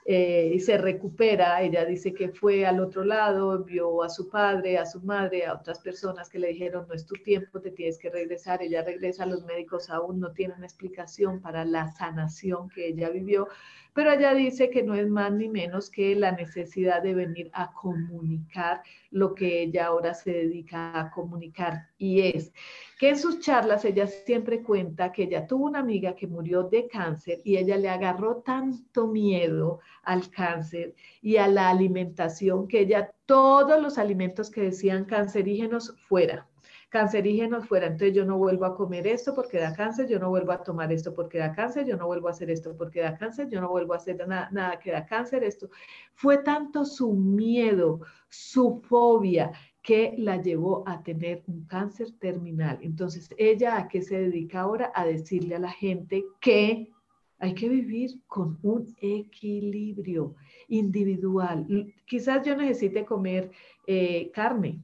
[0.06, 1.62] eh, y se recupera.
[1.62, 5.54] Ella dice que fue al otro lado, vio a su padre, a su madre, a
[5.54, 8.62] otras personas que le dijeron, no es tu tiempo, te tienes que regresar.
[8.62, 13.48] Ella regresa, los médicos aún no tienen explicación para la sanación que ella vivió,
[13.94, 17.72] pero ella dice que no es más ni menos que la necesidad de venir a
[17.72, 18.82] comunicar
[19.12, 22.52] lo que ella ahora se dedica a comunicar y es
[23.00, 26.88] que en sus charlas ella siempre cuenta que ella tuvo una amiga que murió de
[26.88, 33.12] cáncer y ella le agarró tanto miedo al cáncer y a la alimentación que ella
[33.26, 36.48] todos los alimentos que decían cancerígenos fuera
[36.94, 37.88] cancerígenos fuera.
[37.88, 40.94] Entonces yo no vuelvo a comer esto porque da cáncer, yo no vuelvo a tomar
[40.94, 43.70] esto porque da cáncer, yo no vuelvo a hacer esto porque da cáncer, yo no
[43.70, 45.72] vuelvo a hacer nada, nada que da cáncer, esto.
[46.14, 52.78] Fue tanto su miedo, su fobia, que la llevó a tener un cáncer terminal.
[52.84, 54.92] Entonces, ella a qué se dedica ahora?
[54.94, 56.92] A decirle a la gente que
[57.40, 60.36] hay que vivir con un equilibrio
[60.68, 61.66] individual.
[62.06, 63.50] Quizás yo necesite comer
[63.88, 64.84] eh, carne,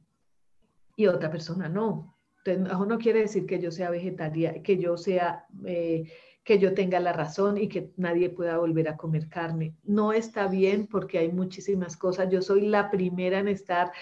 [1.00, 2.18] y otra persona no.
[2.44, 6.12] Entonces, no quiere decir que yo sea vegetariana, que yo sea, eh,
[6.44, 9.76] que yo tenga la razón y que nadie pueda volver a comer carne.
[9.84, 12.30] No está bien porque hay muchísimas cosas.
[12.30, 13.94] Yo soy la primera en estar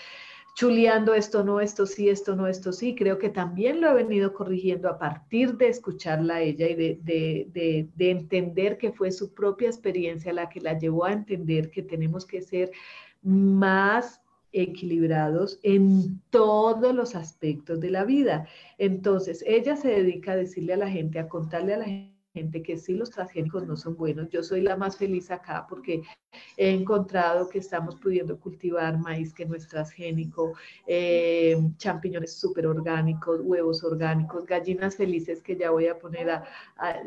[0.55, 2.95] chuleando esto no, esto sí, esto no, esto sí.
[2.95, 6.99] Creo que también lo he venido corrigiendo a partir de escucharla a ella y de,
[7.03, 11.83] de, de entender que fue su propia experiencia la que la llevó a entender que
[11.83, 12.71] tenemos que ser
[13.21, 14.19] más
[14.61, 18.47] equilibrados en todos los aspectos de la vida.
[18.77, 22.61] Entonces, ella se dedica a decirle a la gente, a contarle a la gente gente
[22.61, 24.29] que sí los transgénicos no son buenos.
[24.29, 26.03] Yo soy la más feliz acá porque
[26.55, 30.53] he encontrado que estamos pudiendo cultivar maíz que no es transgénico,
[30.85, 36.43] eh, champiñones súper orgánicos, huevos orgánicos, gallinas felices que ya voy a poner a,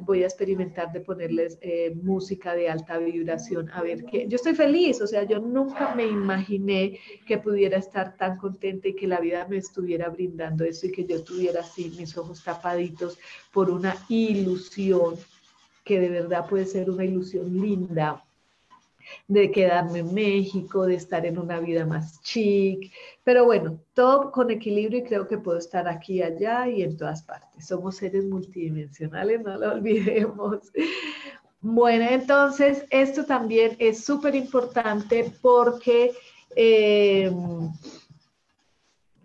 [0.02, 4.26] voy a experimentar de ponerles eh, música de alta vibración, a ver qué.
[4.28, 8.96] Yo estoy feliz, o sea, yo nunca me imaginé que pudiera estar tan contenta y
[8.96, 13.18] que la vida me estuviera brindando eso y que yo tuviera así mis ojos tapaditos
[13.52, 15.16] por una ilusión
[15.90, 18.24] que de verdad puede ser una ilusión linda
[19.26, 22.92] de quedarme en México, de estar en una vida más chic,
[23.24, 27.24] pero bueno, todo con equilibrio y creo que puedo estar aquí, allá y en todas
[27.24, 27.66] partes.
[27.66, 30.60] Somos seres multidimensionales, no lo olvidemos.
[31.60, 36.12] Bueno, entonces esto también es súper importante porque
[36.54, 37.32] eh,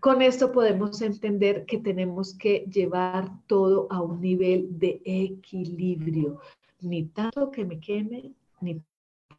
[0.05, 6.39] con esto podemos entender que tenemos que llevar todo a un nivel de equilibrio,
[6.79, 8.31] ni tanto que me queme,
[8.61, 8.83] ni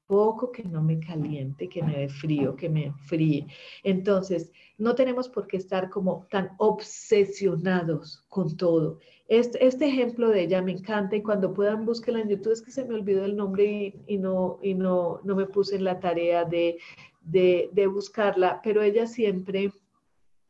[0.09, 3.47] poco que no me caliente, que me dé frío, que me enfríe.
[3.85, 8.99] Entonces, no tenemos por qué estar como tan obsesionados con todo.
[9.29, 12.73] Este, este ejemplo de ella me encanta y cuando puedan búsquela en YouTube, es que
[12.73, 16.45] se me olvidó el nombre y, no, y no, no me puse en la tarea
[16.45, 16.79] de,
[17.23, 19.71] de buscarla, pero ella siempre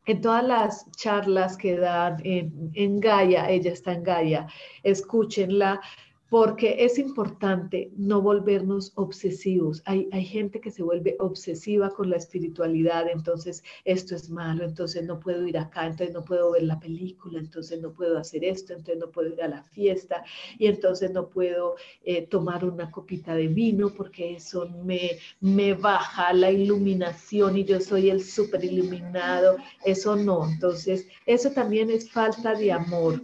[0.06, 4.46] en todas las charlas que dan en, en Gaia, ella está en Gaia,
[4.82, 5.80] escúchenla,
[6.28, 9.82] porque es importante no volvernos obsesivos.
[9.84, 15.04] Hay, hay, gente que se vuelve obsesiva con la espiritualidad, entonces esto es malo, entonces
[15.04, 18.72] no puedo ir acá, entonces no puedo ver la película, entonces no puedo hacer esto,
[18.72, 20.24] entonces no puedo ir a la fiesta
[20.58, 26.32] y entonces no puedo eh, tomar una copita de vino porque eso me, me baja
[26.32, 29.58] la iluminación y yo soy el súper iluminado.
[29.84, 33.22] Eso no, entonces eso también es falta de amor.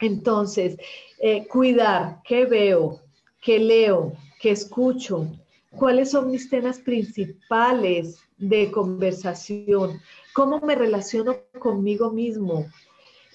[0.00, 0.76] Entonces,
[1.20, 3.00] eh, cuidar qué veo,
[3.42, 5.26] qué leo, qué escucho,
[5.70, 10.00] cuáles son mis temas principales de conversación,
[10.32, 12.66] cómo me relaciono conmigo mismo,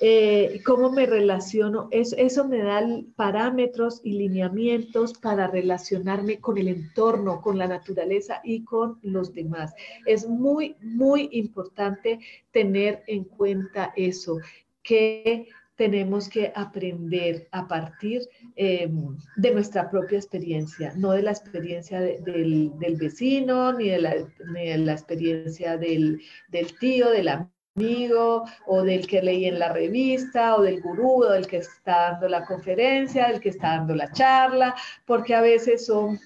[0.01, 1.87] eh, cómo me relaciono.
[1.91, 2.81] Eso, eso me da
[3.15, 9.73] parámetros y lineamientos para relacionarme con el entorno, con la naturaleza y con los demás.
[10.05, 12.19] Es muy, muy importante
[12.51, 14.39] tener en cuenta eso,
[14.81, 18.21] que tenemos que aprender a partir
[18.55, 18.89] eh,
[19.35, 26.21] de nuestra propia experiencia, no de la experiencia del, vecino, ni de la, experiencia del,
[26.49, 27.27] del, tío, del
[27.75, 32.11] amigo, o del que leí en la revista, o del gurú, o del que está
[32.11, 36.19] dando la conferencia, del que está dando la charla, porque a veces son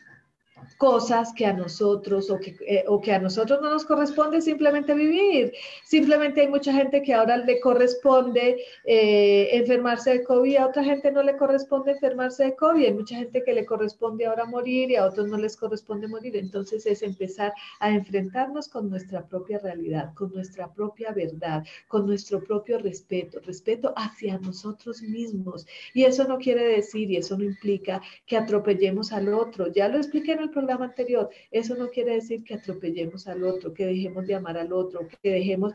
[0.78, 4.94] cosas que a nosotros o que, eh, o que a nosotros no nos corresponde simplemente
[4.94, 5.54] vivir.
[5.84, 11.12] Simplemente hay mucha gente que ahora le corresponde eh, enfermarse de COVID, a otra gente
[11.12, 14.96] no le corresponde enfermarse de COVID, hay mucha gente que le corresponde ahora morir y
[14.96, 16.36] a otros no les corresponde morir.
[16.38, 22.44] Entonces es empezar a enfrentarnos con nuestra propia realidad, con nuestra propia verdad, con nuestro
[22.44, 25.66] propio respeto, respeto hacia nosotros mismos.
[25.94, 29.68] Y eso no quiere decir y eso no implica que atropellemos al otro.
[29.68, 33.74] Ya lo expliqué en el programa anterior, eso no quiere decir que atropellemos al otro,
[33.74, 35.74] que dejemos de amar al otro, que dejemos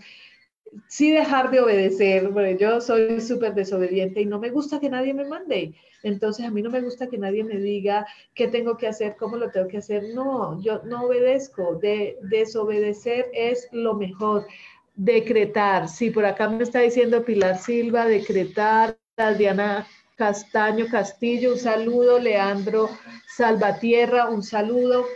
[0.89, 2.29] sí dejar de obedecer.
[2.29, 5.75] Bueno, yo soy súper desobediente y no me gusta que nadie me mande.
[6.03, 9.37] Entonces a mí no me gusta que nadie me diga qué tengo que hacer, cómo
[9.37, 10.03] lo tengo que hacer.
[10.15, 11.77] No, yo no obedezco.
[11.77, 14.47] De, desobedecer es lo mejor.
[14.95, 15.89] Decretar.
[15.89, 18.99] Sí, por acá me está diciendo Pilar Silva, decretar.
[19.39, 19.87] Diana
[20.17, 22.19] Castaño Castillo, un saludo.
[22.19, 22.89] Leandro
[23.37, 25.07] Salvatierra, un saludo.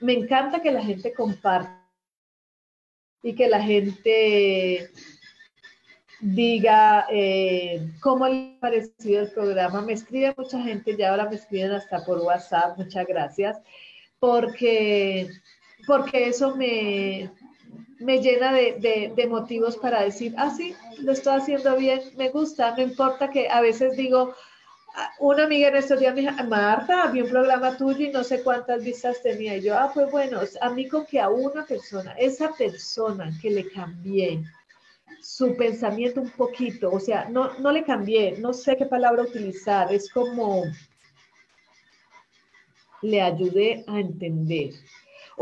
[0.00, 1.82] Me encanta que la gente comparta
[3.22, 4.90] y que la gente
[6.20, 9.80] diga eh, cómo le ha parecido el programa.
[9.80, 13.60] Me escribe mucha gente, ya ahora me escriben hasta por WhatsApp, muchas gracias,
[14.20, 15.28] porque,
[15.86, 17.30] porque eso me,
[18.02, 22.74] me llena de, de, motivos para decir, ah, sí, lo estoy haciendo bien, me gusta,
[22.76, 24.34] no importa que a veces digo,
[24.94, 28.24] ah, una amiga en estos días me dijo, Marta, vi un programa tuyo y no
[28.24, 29.56] sé cuántas vistas tenía.
[29.56, 33.50] Y yo, ah, pues bueno, a mí con que a una persona, esa persona que
[33.50, 34.42] le cambié
[35.20, 39.92] su pensamiento un poquito, o sea, no, no le cambié, no sé qué palabra utilizar,
[39.92, 40.64] es como
[43.02, 44.74] le ayudé a entender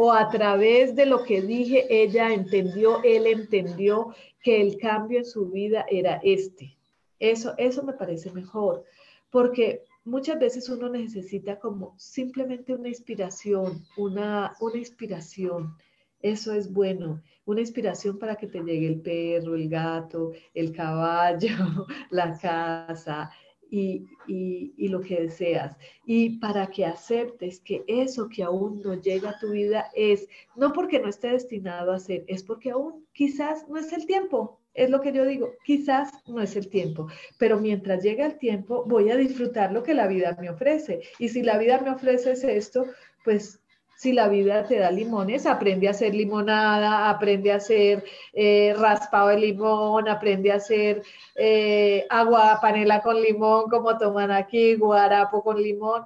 [0.03, 5.27] o a través de lo que dije, ella entendió, él entendió que el cambio en
[5.27, 6.79] su vida era este.
[7.19, 8.83] Eso, eso me parece mejor,
[9.29, 15.77] porque muchas veces uno necesita como simplemente una inspiración, una, una inspiración.
[16.23, 21.51] Eso es bueno, una inspiración para que te llegue el perro, el gato, el caballo,
[22.11, 23.31] la casa,
[23.71, 25.77] y, lo que deseas.
[26.05, 30.73] Y para que aceptes que eso que aún no llega a tu vida es, no
[30.73, 34.59] porque no esté destinado a ser, es porque aún quizás no es el tiempo.
[34.73, 37.09] Es lo que yo digo, quizás no es el tiempo,
[37.39, 41.01] pero mientras llegue el tiempo voy a disfrutar lo que la vida me ofrece.
[41.19, 42.87] Y si la vida me ofrece esto,
[43.25, 43.61] pues
[44.01, 49.29] si la vida te da limones, aprende a hacer limonada, aprende a hacer eh, raspado
[49.29, 51.03] de limón, aprende a hacer
[51.35, 56.05] eh, agua panela con limón, como toman aquí, guarapo con limón.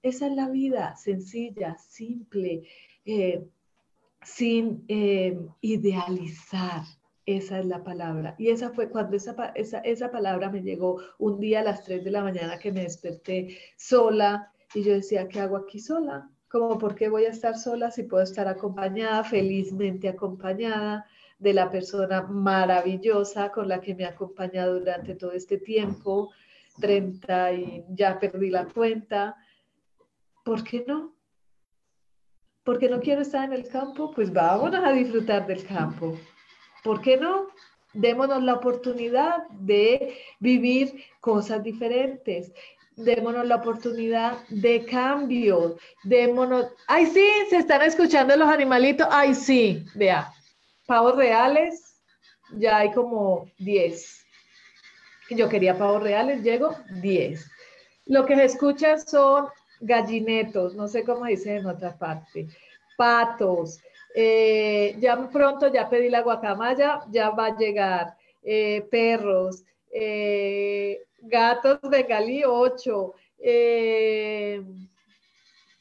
[0.00, 2.62] Esa es la vida, sencilla, simple,
[3.04, 3.46] eh,
[4.22, 6.84] sin idealizar.
[7.26, 8.36] Esa es la palabra.
[8.38, 12.04] Y esa fue cuando esa, esa, esa palabra me llegó un día a las 3
[12.04, 16.30] de la mañana que me desperté sola y yo decía, ¿qué hago aquí sola?
[16.54, 21.04] Como por qué voy a estar sola si puedo estar acompañada, felizmente acompañada
[21.40, 26.30] de la persona maravillosa con la que me ha acompañado durante todo este tiempo,
[26.80, 29.36] 30 y ya perdí la cuenta.
[30.44, 31.16] ¿Por qué no?
[32.62, 34.12] ¿Por qué no quiero estar en el campo?
[34.12, 36.16] Pues vámonos a disfrutar del campo.
[36.84, 37.48] ¿Por qué no?
[37.94, 42.52] Démonos la oportunidad de vivir cosas diferentes
[42.96, 49.84] démonos la oportunidad de cambio, démonos, ay sí, se están escuchando los animalitos, ay sí,
[49.94, 50.32] vea,
[50.86, 52.00] pavos reales,
[52.52, 54.24] ya hay como 10.
[55.30, 57.50] Yo quería pavos reales, llego 10.
[58.06, 59.48] Lo que se escucha son
[59.80, 62.48] gallinetos, no sé cómo dicen en otra parte,
[62.96, 63.80] patos.
[64.14, 68.16] Eh, ya pronto ya pedí la guacamaya, ya va a llegar.
[68.42, 73.12] Eh, perros, eh, gatos bengalí 8,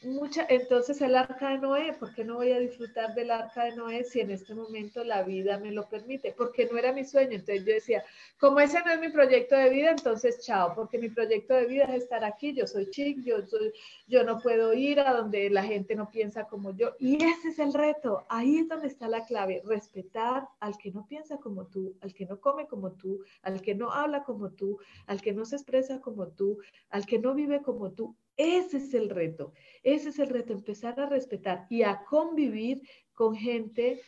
[0.06, 3.76] mucha, entonces el arca de Noé, ¿por qué no voy a disfrutar del arca de
[3.76, 6.34] Noé si en este momento la vida me lo permite?
[6.38, 7.34] Porque no era mi sueño.
[7.34, 8.04] Entonces yo decía,
[8.40, 11.86] como ese no es mi proyecto de vida, entonces chao, porque mi proyecto de vida
[11.86, 13.72] es estar aquí, yo soy chic, yo, soy,
[14.08, 16.94] yo no puedo ir a donde la gente no piensa como yo.
[17.00, 21.06] Y ese es el reto, ahí es donde está la clave, respetar al que no
[21.08, 24.80] piensa como tú, al que no come como tú, al que no habla como tú,
[25.08, 28.16] al que no se expresa como tú, al que no vive como tú.
[28.38, 29.54] Ese es el reto,
[29.84, 32.82] ese es el reto, empezar a respetar y a convivir
[33.14, 34.02] con gente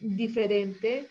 [0.00, 1.06] diferente,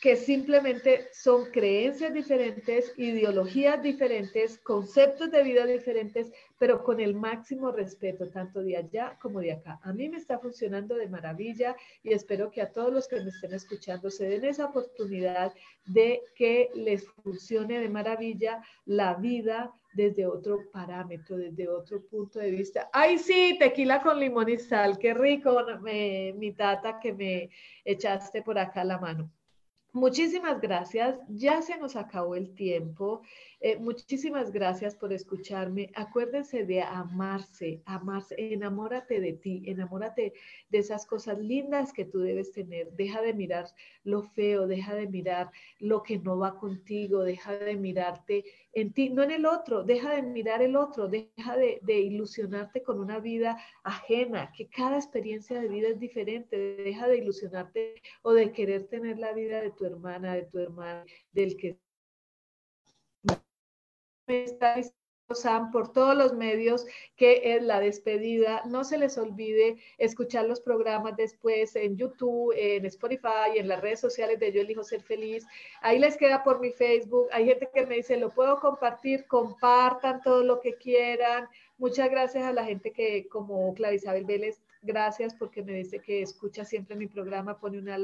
[0.00, 7.72] que simplemente son creencias diferentes, ideologías diferentes, conceptos de vida diferentes, pero con el máximo
[7.72, 9.80] respeto, tanto de allá como de acá.
[9.82, 13.30] A mí me está funcionando de maravilla y espero que a todos los que me
[13.30, 15.54] estén escuchando se den esa oportunidad
[15.86, 22.50] de que les funcione de maravilla la vida desde otro parámetro, desde otro punto de
[22.50, 22.90] vista.
[22.92, 27.50] Ay, sí, tequila con limón y sal, qué rico, mi tata que me
[27.84, 29.30] echaste por acá la mano.
[29.94, 31.20] Muchísimas gracias.
[31.28, 33.22] Ya se nos acabó el tiempo.
[33.66, 35.90] Eh, muchísimas gracias por escucharme.
[35.94, 38.34] Acuérdense de amarse, amarse.
[38.36, 40.34] Enamórate de ti, enamórate
[40.68, 42.92] de esas cosas lindas que tú debes tener.
[42.92, 43.64] Deja de mirar
[44.02, 48.44] lo feo, deja de mirar lo que no va contigo, deja de mirarte
[48.74, 52.82] en ti, no en el otro, deja de mirar el otro, deja de, de ilusionarte
[52.82, 56.58] con una vida ajena, que cada experiencia de vida es diferente.
[56.58, 61.06] Deja de ilusionarte o de querer tener la vida de tu hermana, de tu hermano,
[61.32, 61.78] del que
[64.26, 64.76] está
[65.32, 68.62] Sam por todos los medios que es la despedida.
[68.66, 74.00] No se les olvide escuchar los programas después en YouTube, en Spotify, en las redes
[74.00, 75.46] sociales de Yo Elijo Ser Feliz.
[75.80, 77.28] Ahí les queda por mi Facebook.
[77.32, 81.48] Hay gente que me dice, lo puedo compartir, compartan todo lo que quieran.
[81.78, 86.64] Muchas gracias a la gente que, como Clarisabel Vélez, gracias porque me dice que escucha
[86.64, 87.96] siempre mi programa, pone una,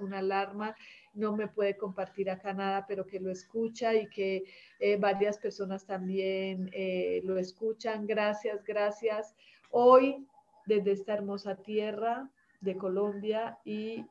[0.00, 0.76] una alarma
[1.14, 4.44] no me puede compartir acá nada, pero que lo escucha y que
[4.80, 8.06] eh, varias personas también eh, lo escuchan.
[8.06, 9.34] Gracias, gracias.
[9.70, 10.26] Hoy,
[10.66, 14.04] desde esta hermosa tierra de Colombia y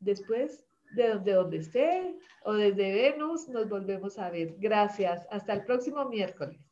[0.00, 0.64] después
[0.94, 4.54] de donde, donde esté o desde Venus, nos volvemos a ver.
[4.58, 5.26] Gracias.
[5.30, 6.71] Hasta el próximo miércoles.